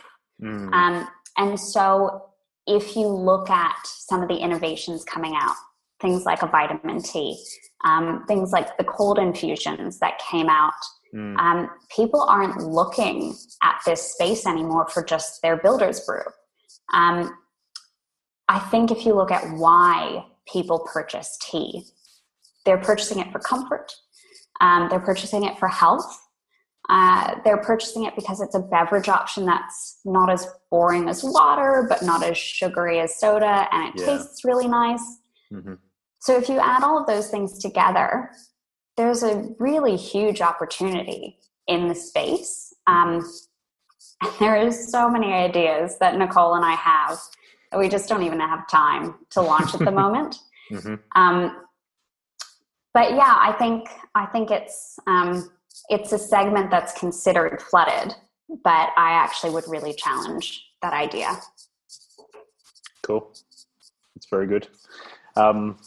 Mm. 0.42 0.72
Um, 0.72 1.08
and 1.38 1.58
so 1.58 2.26
if 2.66 2.96
you 2.96 3.06
look 3.06 3.50
at 3.50 3.76
some 3.84 4.22
of 4.22 4.28
the 4.28 4.36
innovations 4.36 5.04
coming 5.04 5.34
out, 5.34 5.56
things 6.04 6.26
like 6.26 6.42
a 6.42 6.46
vitamin 6.46 7.02
T, 7.02 7.42
um, 7.86 8.24
things 8.28 8.52
like 8.52 8.76
the 8.76 8.84
cold 8.84 9.18
infusions 9.18 9.98
that 10.00 10.20
came 10.30 10.50
out, 10.50 10.74
mm. 11.14 11.36
um, 11.38 11.70
people 11.96 12.22
aren't 12.28 12.58
looking 12.62 13.34
at 13.62 13.80
this 13.86 14.12
space 14.12 14.46
anymore 14.46 14.86
for 14.88 15.02
just 15.02 15.40
their 15.40 15.56
builder's 15.56 16.00
brew. 16.00 16.20
Um, 16.92 17.34
I 18.48 18.58
think 18.58 18.90
if 18.90 19.06
you 19.06 19.14
look 19.14 19.30
at 19.30 19.50
why 19.56 20.26
people 20.46 20.86
purchase 20.92 21.38
tea, 21.42 21.84
they're 22.66 22.78
purchasing 22.78 23.18
it 23.18 23.32
for 23.32 23.38
comfort, 23.38 23.90
um, 24.60 24.88
they're 24.90 25.00
purchasing 25.00 25.44
it 25.44 25.58
for 25.58 25.68
health, 25.68 26.20
uh, 26.90 27.36
they're 27.44 27.62
purchasing 27.62 28.04
it 28.04 28.14
because 28.14 28.42
it's 28.42 28.54
a 28.54 28.60
beverage 28.60 29.08
option 29.08 29.46
that's 29.46 30.00
not 30.04 30.30
as 30.30 30.46
boring 30.70 31.08
as 31.08 31.24
water, 31.24 31.86
but 31.88 32.02
not 32.02 32.22
as 32.22 32.36
sugary 32.36 33.00
as 33.00 33.18
soda, 33.18 33.66
and 33.72 33.88
it 33.88 33.94
yeah. 34.00 34.18
tastes 34.18 34.44
really 34.44 34.68
nice. 34.68 35.18
Mm-hmm. 35.50 35.74
So, 36.24 36.34
if 36.38 36.48
you 36.48 36.58
add 36.58 36.82
all 36.82 36.98
of 36.98 37.06
those 37.06 37.28
things 37.28 37.58
together, 37.58 38.30
there's 38.96 39.22
a 39.22 39.46
really 39.58 39.94
huge 39.94 40.40
opportunity 40.40 41.37
in 41.66 41.87
the 41.87 41.94
space. 41.94 42.72
Um, 42.87 43.22
there 44.40 44.56
is 44.56 44.90
so 44.90 45.10
many 45.10 45.34
ideas 45.34 45.98
that 45.98 46.16
Nicole 46.16 46.54
and 46.54 46.64
I 46.64 46.76
have 46.76 47.18
that 47.70 47.78
we 47.78 47.90
just 47.90 48.08
don't 48.08 48.22
even 48.22 48.40
have 48.40 48.66
time 48.68 49.16
to 49.32 49.42
launch 49.42 49.74
at 49.74 49.80
the 49.80 49.90
moment. 50.02 50.37
Mm-hmm. 50.72 50.94
Um, 51.14 51.60
but 52.94 53.10
yeah, 53.10 53.37
I 53.38 53.52
think 53.58 53.90
I 54.14 54.24
think 54.24 54.50
it's 54.50 54.98
um, 55.06 55.50
it's 55.90 56.12
a 56.12 56.18
segment 56.18 56.70
that's 56.70 56.98
considered 56.98 57.60
flooded, 57.60 58.14
but 58.48 58.88
I 58.96 59.10
actually 59.10 59.50
would 59.50 59.68
really 59.68 59.92
challenge 59.92 60.64
that 60.80 60.94
idea. 60.94 61.38
Cool. 63.02 63.30
That's 64.14 64.26
very 64.30 64.46
good. 64.46 64.68
Um, 65.36 65.78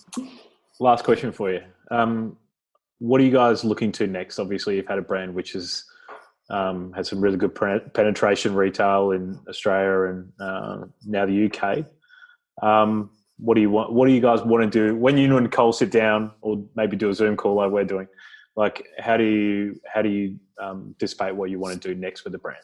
last 0.80 1.04
question 1.04 1.32
for 1.32 1.52
you. 1.52 1.62
Um, 1.92 2.38
what 3.00 3.22
are 3.22 3.24
you 3.24 3.32
guys 3.32 3.64
looking 3.64 3.92
to 3.94 4.08
next? 4.08 4.40
Obviously, 4.40 4.76
you've 4.76 4.88
had 4.88 4.98
a 4.98 5.04
brand 5.04 5.34
which 5.34 5.54
has 5.54 5.86
um, 6.50 6.92
had 6.94 7.06
some 7.06 7.22
really 7.22 7.38
good 7.38 7.54
penetration 7.94 8.56
retail 8.56 9.12
in 9.12 9.40
Australia 9.48 10.12
and 10.12 10.32
uh, 10.40 10.86
now 11.06 11.26
the 11.26 11.52
UK. 11.52 11.86
Um, 12.62 13.12
what 13.38 13.56
do 13.56 13.62
you 13.62 13.70
want? 13.70 13.94
What 13.94 14.08
do 14.08 14.14
you 14.14 14.22
guys 14.22 14.42
want 14.42 14.64
to 14.64 14.70
do 14.70 14.96
when 14.96 15.18
you 15.18 15.38
and 15.38 15.52
Cole 15.52 15.72
sit 15.72 15.92
down, 15.92 16.32
or 16.42 16.64
maybe 16.76 16.98
do 16.98 17.10
a 17.10 17.14
Zoom 17.14 17.38
call 17.38 17.56
like 17.56 17.72
we're 17.72 17.84
doing? 17.84 18.08
like 18.58 18.88
how 18.98 19.16
do 19.16 19.24
you 19.24 19.80
how 19.86 20.02
do 20.02 20.10
you 20.10 20.38
um, 20.62 20.94
dissipate 21.00 21.34
what 21.34 21.50
you 21.50 21.60
want 21.60 21.80
to 21.82 21.94
do 21.94 21.98
next 21.98 22.26
with 22.26 22.34
the 22.34 22.40
brand 22.40 22.60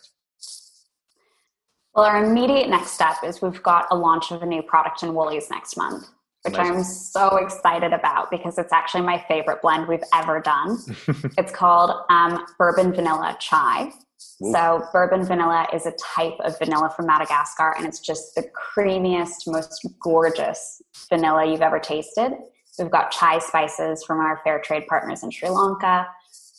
well 1.95 2.03
our 2.03 2.25
immediate 2.25 2.67
next 2.67 2.91
step 2.91 3.15
is 3.23 3.41
we've 3.41 3.63
got 3.63 3.85
a 3.91 3.95
launch 3.95 4.31
of 4.31 4.41
a 4.41 4.45
new 4.45 4.61
product 4.63 5.03
in 5.03 5.13
woolies 5.13 5.49
next 5.49 5.77
month 5.77 6.07
which 6.43 6.56
Amazing. 6.56 6.75
i'm 6.75 6.84
so 6.84 7.38
excited 7.38 7.93
about 7.93 8.29
because 8.32 8.58
it's 8.58 8.73
actually 8.73 9.01
my 9.01 9.23
favorite 9.27 9.62
blend 9.62 9.88
we've 9.88 10.03
ever 10.13 10.39
done 10.39 10.77
it's 11.38 11.51
called 11.51 11.91
um, 12.10 12.45
bourbon 12.58 12.93
vanilla 12.93 13.36
chai 13.39 13.91
Ooh. 14.43 14.51
so 14.51 14.84
bourbon 14.91 15.23
vanilla 15.25 15.67
is 15.73 15.86
a 15.86 15.93
type 15.93 16.36
of 16.41 16.58
vanilla 16.60 16.91
from 16.95 17.08
madagascar 17.08 17.75
and 17.77 17.86
it's 17.86 17.99
just 17.99 18.36
the 18.36 18.43
creamiest 18.75 19.47
most 19.47 19.86
gorgeous 20.01 20.82
vanilla 21.10 21.45
you've 21.45 21.62
ever 21.62 21.79
tasted 21.79 22.34
We've 22.79 22.89
got 22.89 23.12
chai 23.12 23.39
spices 23.39 24.03
from 24.03 24.19
our 24.19 24.41
fair 24.43 24.60
trade 24.60 24.88
partners 24.88 25.23
in 25.23 25.32
Sri 25.32 25.49
Lanka. 25.49 26.08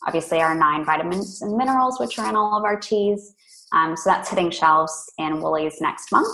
Obviously, 0.06 0.40
our 0.40 0.54
nine 0.54 0.84
vitamins 0.84 1.42
and 1.42 1.56
minerals, 1.56 1.98
which 1.98 2.18
are 2.18 2.28
in 2.28 2.36
all 2.36 2.56
of 2.56 2.64
our 2.64 2.78
teas. 2.78 3.34
Um, 3.72 3.96
so 3.96 4.10
that's 4.10 4.28
hitting 4.28 4.50
shelves 4.50 5.10
in 5.18 5.40
Woolies 5.40 5.80
next 5.80 6.12
month. 6.12 6.28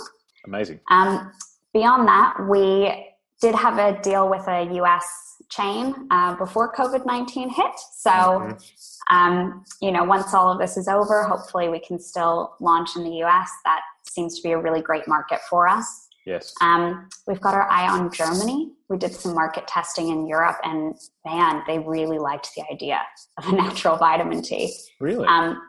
Amazing. 0.45 0.79
Um, 0.89 1.31
beyond 1.73 2.07
that, 2.07 2.35
we 2.47 3.10
did 3.41 3.55
have 3.55 3.77
a 3.79 3.99
deal 4.01 4.29
with 4.29 4.47
a 4.47 4.63
US 4.75 5.05
chain 5.49 6.07
uh, 6.11 6.35
before 6.35 6.73
COVID 6.73 7.05
19 7.05 7.49
hit. 7.49 7.71
So, 7.97 8.09
mm-hmm. 8.09 9.15
um, 9.15 9.65
you 9.81 9.91
know, 9.91 10.03
once 10.03 10.33
all 10.33 10.51
of 10.51 10.59
this 10.59 10.77
is 10.77 10.87
over, 10.87 11.23
hopefully 11.23 11.67
we 11.67 11.79
can 11.79 11.99
still 11.99 12.55
launch 12.59 12.95
in 12.95 13.03
the 13.03 13.23
US. 13.23 13.49
That 13.65 13.81
seems 14.07 14.37
to 14.37 14.43
be 14.43 14.51
a 14.51 14.57
really 14.57 14.81
great 14.81 15.07
market 15.07 15.39
for 15.49 15.67
us. 15.67 16.07
Yes. 16.25 16.53
Um, 16.61 17.09
we've 17.25 17.41
got 17.41 17.55
our 17.55 17.69
eye 17.69 17.89
on 17.89 18.11
Germany. 18.11 18.73
We 18.89 18.97
did 18.97 19.13
some 19.13 19.33
market 19.33 19.67
testing 19.67 20.09
in 20.09 20.27
Europe, 20.27 20.57
and 20.63 20.95
man, 21.25 21.63
they 21.65 21.79
really 21.79 22.19
liked 22.19 22.49
the 22.55 22.63
idea 22.71 23.01
of 23.39 23.47
a 23.47 23.51
natural 23.55 23.97
vitamin 23.97 24.43
T. 24.43 24.71
Really? 24.99 25.25
Um, 25.25 25.59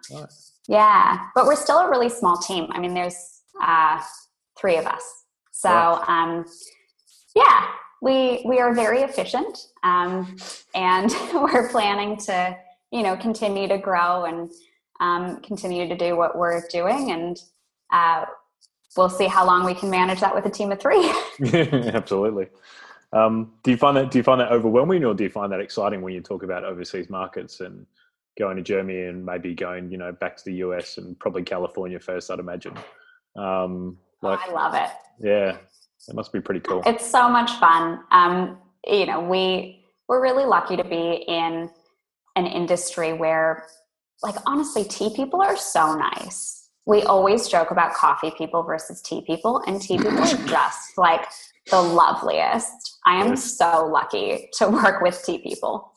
Yeah, 0.68 1.18
but 1.34 1.46
we're 1.46 1.56
still 1.56 1.78
a 1.78 1.90
really 1.90 2.10
small 2.10 2.36
team. 2.36 2.66
I 2.70 2.80
mean, 2.80 2.92
there's 2.94 3.42
uh, 3.62 4.00
three 4.60 4.76
of 4.76 4.86
us. 4.86 5.02
So, 5.52 5.70
um, 6.06 6.44
yeah, 7.34 7.68
we 8.00 8.42
we 8.44 8.58
are 8.58 8.74
very 8.74 9.02
efficient, 9.02 9.68
um, 9.82 10.36
and 10.74 11.10
we're 11.34 11.68
planning 11.68 12.16
to 12.18 12.56
you 12.90 13.02
know 13.02 13.16
continue 13.16 13.68
to 13.68 13.78
grow 13.78 14.24
and 14.24 14.50
um, 15.00 15.40
continue 15.40 15.88
to 15.88 15.96
do 15.96 16.16
what 16.16 16.36
we're 16.36 16.62
doing 16.68 17.10
and. 17.10 17.38
Uh, 17.92 18.24
we'll 18.96 19.08
see 19.08 19.26
how 19.26 19.46
long 19.46 19.64
we 19.64 19.74
can 19.74 19.90
manage 19.90 20.20
that 20.20 20.34
with 20.34 20.46
a 20.46 20.50
team 20.50 20.72
of 20.72 20.80
three. 20.80 21.12
Absolutely. 21.94 22.48
Um, 23.12 23.52
do 23.62 23.70
you 23.70 23.76
find 23.76 23.96
that 23.96 24.10
do 24.10 24.18
you 24.18 24.22
find 24.22 24.40
that 24.40 24.50
overwhelming, 24.50 25.04
or 25.04 25.14
do 25.14 25.24
you 25.24 25.30
find 25.30 25.52
that 25.52 25.60
exciting 25.60 26.00
when 26.00 26.14
you 26.14 26.20
talk 26.20 26.42
about 26.42 26.64
overseas 26.64 27.10
markets 27.10 27.60
and 27.60 27.86
going 28.38 28.56
to 28.56 28.62
Germany 28.62 29.02
and 29.02 29.24
maybe 29.24 29.54
going, 29.54 29.90
you 29.90 29.98
know, 29.98 30.12
back 30.12 30.36
to 30.38 30.44
the 30.46 30.54
US 30.54 30.96
and 30.96 31.18
probably 31.18 31.42
California 31.42 32.00
first? 32.00 32.30
I'd 32.30 32.38
imagine. 32.38 32.74
Um, 33.36 33.98
like, 34.22 34.38
I 34.48 34.52
love 34.52 34.74
it. 34.74 34.90
Yeah, 35.18 35.58
it 36.08 36.14
must 36.14 36.32
be 36.32 36.40
pretty 36.40 36.60
cool. 36.60 36.82
It's 36.86 37.08
so 37.08 37.28
much 37.28 37.50
fun. 37.52 38.00
Um, 38.10 38.58
you 38.86 39.06
know, 39.06 39.20
we 39.20 39.84
we're 40.08 40.22
really 40.22 40.44
lucky 40.44 40.76
to 40.76 40.84
be 40.84 41.24
in 41.28 41.70
an 42.36 42.46
industry 42.46 43.12
where, 43.12 43.66
like, 44.22 44.34
honestly, 44.46 44.84
tea 44.84 45.14
people 45.14 45.40
are 45.40 45.56
so 45.56 45.94
nice 45.94 46.62
we 46.86 47.02
always 47.02 47.48
joke 47.48 47.70
about 47.70 47.94
coffee 47.94 48.32
people 48.36 48.62
versus 48.62 49.00
tea 49.02 49.22
people, 49.22 49.62
and 49.66 49.80
tea 49.80 49.98
people 49.98 50.18
are 50.18 50.46
just 50.46 50.98
like 50.98 51.26
the 51.70 51.80
loveliest. 51.80 52.98
I 53.06 53.24
am 53.24 53.36
so 53.36 53.86
lucky 53.86 54.48
to 54.54 54.68
work 54.68 55.00
with 55.00 55.22
tea 55.24 55.38
people. 55.38 55.92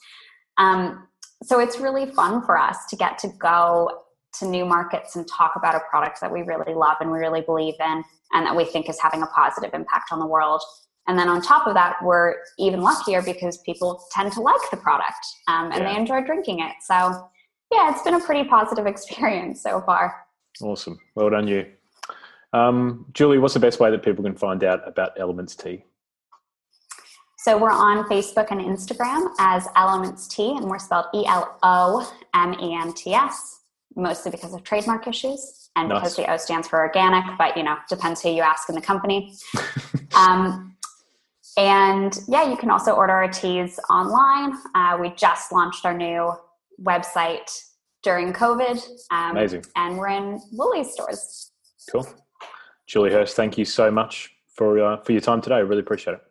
Um, 0.58 1.08
so 1.44 1.60
it's 1.60 1.80
really 1.80 2.12
fun 2.12 2.44
for 2.46 2.58
us 2.58 2.86
to 2.90 2.96
get 2.96 3.18
to 3.20 3.30
go 3.40 4.04
to 4.40 4.46
new 4.46 4.66
markets 4.66 5.16
and 5.16 5.28
talk 5.28 5.54
about 5.56 5.76
a 5.76 5.82
product 5.90 6.22
that 6.22 6.32
we 6.32 6.42
really 6.42 6.74
love 6.74 6.98
and 7.00 7.12
we 7.12 7.20
really 7.20 7.42
believe 7.42 7.76
in 7.80 8.04
and 8.34 8.46
that 8.46 8.56
we 8.56 8.66
think 8.66 8.90
is 8.90 9.00
having 9.00 9.22
a 9.22 9.28
positive 9.28 9.72
impact 9.74 10.12
on 10.12 10.20
the 10.20 10.26
world. 10.26 10.62
And 11.08 11.18
then 11.18 11.30
on 11.30 11.42
top 11.42 11.68
of 11.68 11.74
that, 11.76 11.98
we're 12.04 12.36
even 12.58 12.82
luckier 12.82 13.22
because 13.22 13.60
people 13.60 14.04
tend 14.12 14.32
to 14.34 14.42
like 14.42 14.62
the 14.72 14.78
product 14.78 15.26
um, 15.48 15.72
and 15.72 15.84
yeah. 15.84 15.94
they 15.94 16.00
enjoy 16.00 16.22
drinking 16.26 16.60
it. 16.60 16.74
So, 16.82 17.30
yeah, 17.72 17.92
it's 17.92 18.02
been 18.02 18.16
a 18.16 18.20
pretty 18.20 18.48
positive 18.50 18.86
experience 18.88 19.62
so 19.62 19.82
far. 19.82 20.26
Awesome. 20.62 21.00
Well 21.16 21.30
done, 21.30 21.48
you. 21.48 21.66
Um, 22.54 23.06
Julie, 23.14 23.38
what's 23.38 23.54
the 23.54 23.60
best 23.60 23.80
way 23.80 23.92
that 23.92 24.04
people 24.04 24.24
can 24.24 24.36
find 24.36 24.64
out 24.64 24.88
about 24.88 25.20
Eloments 25.20 25.56
Tea? 25.56 25.84
So 27.46 27.58
we're 27.58 27.70
on 27.70 28.06
Facebook 28.06 28.48
and 28.50 28.60
Instagram 28.60 29.28
as 29.38 29.68
Eloments 29.76 30.28
Tea, 30.28 30.58
and 30.58 30.66
we're 30.66 30.80
spelled 30.80 31.06
E 31.14 31.28
L 31.28 31.60
O 31.62 32.12
M 32.34 32.56
E 32.60 32.74
N 32.74 32.92
T 32.94 33.14
S, 33.14 33.60
mostly 33.96 34.32
because 34.32 34.54
of 34.54 34.64
trademark 34.64 35.08
issues 35.08 35.70
and 35.76 35.90
nice. 35.90 36.00
because 36.00 36.16
the 36.16 36.32
O 36.32 36.38
stands 36.38 36.68
for 36.68 36.80
organic, 36.80 37.24
but 37.38 37.56
you 37.58 37.64
know, 37.64 37.78
depends 37.90 38.22
who 38.22 38.30
you 38.30 38.42
ask 38.42 38.70
in 38.70 38.76
the 38.76 38.82
company. 38.82 39.34
um, 40.16 40.76
and 41.58 42.20
yeah, 42.28 42.50
you 42.50 42.58
can 42.58 42.70
also 42.70 42.92
order 42.92 43.14
our 43.14 43.30
teas 43.30 43.80
online. 43.90 44.58
Uh, 44.74 44.98
we 45.00 45.10
just 45.12 45.52
launched 45.52 45.86
our 45.86 45.94
new 45.96 46.34
website 46.82 47.50
during 48.04 48.34
COVID. 48.34 48.82
Um, 49.12 49.32
Amazing. 49.32 49.66
And 49.76 49.98
we're 49.98 50.10
in 50.10 50.42
Woolies 50.52 50.92
stores. 50.92 51.52
Cool. 51.92 52.08
Julie 52.88 53.12
Hirsch, 53.12 53.32
thank 53.32 53.58
you 53.58 53.66
so 53.66 53.90
much 53.90 54.32
for 54.54 54.80
uh, 54.84 54.98
for 54.98 55.12
your 55.12 55.22
time 55.22 55.42
today. 55.42 55.56
I 55.56 55.60
really 55.60 55.82
appreciate 55.82 56.14
it. 56.14 56.22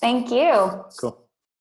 Thank 0.00 0.30
you. 0.30 0.84
Cool. 1.00 1.25